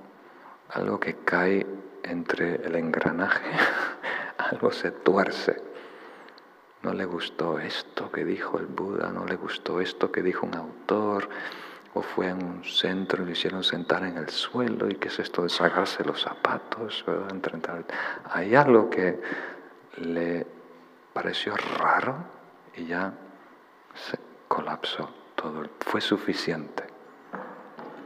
[0.70, 1.66] algo que cae
[2.02, 3.50] entre el engranaje,
[4.38, 5.62] algo se tuerce.
[6.82, 10.54] No le gustó esto que dijo el Buda, no le gustó esto que dijo un
[10.54, 11.28] autor,
[11.94, 15.18] o fue en un centro y lo hicieron sentar en el suelo y qué es
[15.18, 17.04] esto de sacarse los zapatos,
[18.30, 19.18] Hay algo que
[19.96, 20.46] le
[21.14, 22.35] pareció raro
[22.76, 23.12] y ya
[23.94, 25.68] se colapsó todo.
[25.80, 26.84] Fue suficiente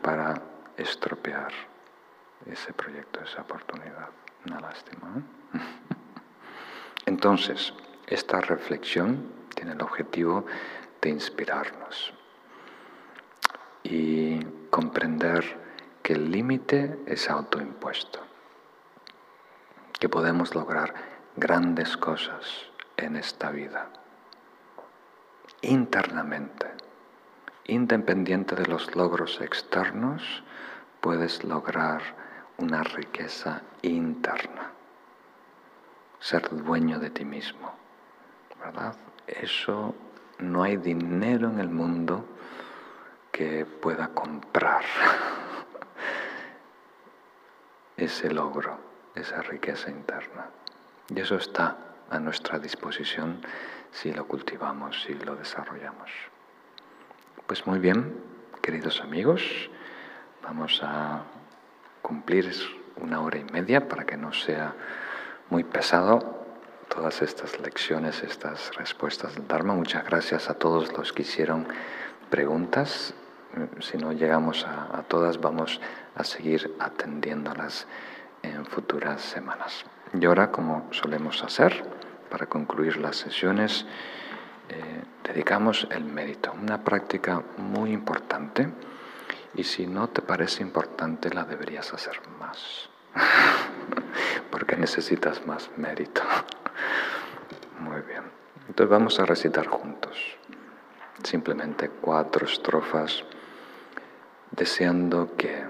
[0.03, 0.41] para
[0.77, 1.53] estropear
[2.47, 4.09] ese proyecto, esa oportunidad.
[4.47, 5.23] Una lástima.
[7.07, 7.75] Entonces,
[8.07, 10.47] esta reflexión tiene el objetivo
[11.01, 12.13] de inspirarnos
[13.83, 15.45] y comprender
[16.03, 18.21] que el límite es autoimpuesto,
[19.99, 20.95] que podemos lograr
[21.37, 23.91] grandes cosas en esta vida,
[25.63, 26.67] internamente,
[27.67, 30.43] independiente de los logros externos,
[31.01, 32.03] puedes lograr
[32.59, 34.73] una riqueza interna,
[36.19, 37.73] ser dueño de ti mismo,
[38.59, 38.97] ¿verdad?
[39.27, 39.95] Eso
[40.39, 42.25] no hay dinero en el mundo
[43.31, 44.83] que pueda comprar
[47.97, 48.79] ese logro,
[49.15, 50.47] esa riqueza interna.
[51.09, 51.77] Y eso está
[52.11, 53.41] a nuestra disposición
[53.93, 56.11] si lo cultivamos, si lo desarrollamos.
[57.47, 58.15] Pues muy bien,
[58.63, 59.43] queridos amigos,
[60.43, 61.23] vamos a
[62.03, 62.51] cumplir
[62.97, 64.75] una hora y media para que no sea
[65.49, 66.41] muy pesado
[66.89, 69.75] todas estas lecciones, estas respuestas del Dharma.
[69.75, 71.67] Muchas gracias a todos los que hicieron
[72.31, 73.15] preguntas.
[73.81, 75.81] Si no llegamos a, todas, vamos
[76.15, 77.87] a seguir atendiéndolas
[78.43, 79.85] en futuras semanas.
[80.13, 81.85] Y ahora, como solemos hacer,
[82.31, 83.85] para concluir las sesiones,
[84.69, 88.69] eh, dedicamos el mérito, una práctica muy importante
[89.55, 92.89] y si no te parece importante la deberías hacer más,
[94.51, 96.23] porque necesitas más mérito.
[97.81, 98.23] Muy bien,
[98.69, 100.37] entonces vamos a recitar juntos,
[101.25, 103.25] simplemente cuatro estrofas,
[104.51, 105.65] deseando que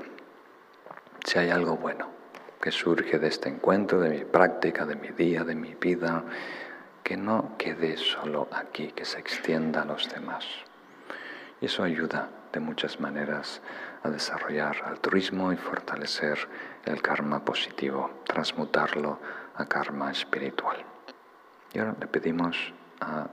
[1.24, 2.20] si hay algo bueno
[2.61, 6.24] que surge de este encuentro, de mi práctica, de mi día, de mi vida,
[7.03, 10.45] que no quede solo aquí, que se extienda a los demás.
[11.61, 13.62] Y eso ayuda de muchas maneras
[14.03, 16.39] a desarrollar altruismo y fortalecer
[16.85, 19.19] el karma positivo, transmutarlo
[19.57, 20.85] a karma espiritual.
[21.73, 23.28] Y ahora le pedimos a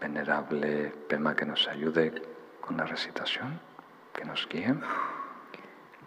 [0.00, 2.22] Venerable Pema que nos ayude
[2.60, 3.60] con la recitación,
[4.14, 4.74] que nos guíe.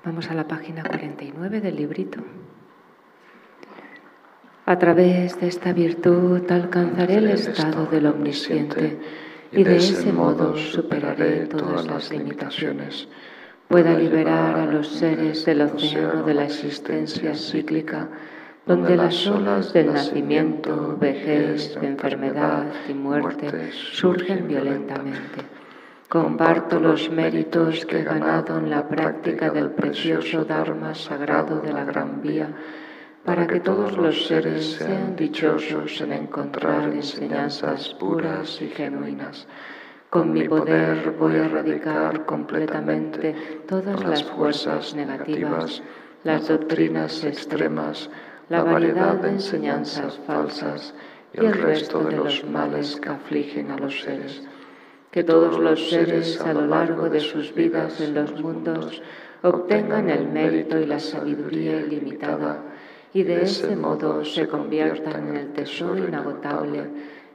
[0.05, 2.19] Vamos a la página 49 del librito.
[4.65, 8.99] A través de esta virtud alcanzaré el estado del omnisciente
[9.53, 13.07] y de ese modo superaré todas las limitaciones.
[13.69, 18.09] Pueda liberar a los seres del océano de la existencia cíclica,
[18.65, 25.62] donde las olas del nacimiento, vejez, enfermedad y muerte surgen violentamente
[26.09, 31.85] Comparto los méritos que he ganado en la práctica del precioso Dharma sagrado de la
[31.85, 32.49] Gran Vía,
[33.25, 39.47] para que todos los seres sean dichosos en encontrar enseñanzas puras y genuinas.
[40.09, 45.81] Con mi poder voy a erradicar completamente todas las fuerzas negativas,
[46.23, 48.09] las doctrinas extremas,
[48.49, 50.93] la variedad de enseñanzas falsas
[51.34, 54.43] y el resto de los males que afligen a los seres
[55.14, 58.99] que todos los seres a lo largo de sus vidas en los mundos
[59.44, 62.64] obtengan el mérito y la sabiduría ilimitada
[63.14, 66.90] y de ese modo se conviertan en el tesoro inagotable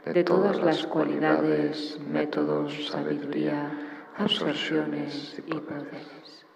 [0.05, 3.71] de todas las cualidades, métodos, sabiduría,
[4.17, 6.47] absorciones y poderes.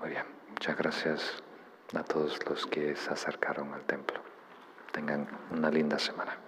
[0.00, 1.34] Muy bien, muchas gracias
[1.92, 4.20] a todos los que se acercaron al templo.
[4.90, 6.47] Tengan una linda semana.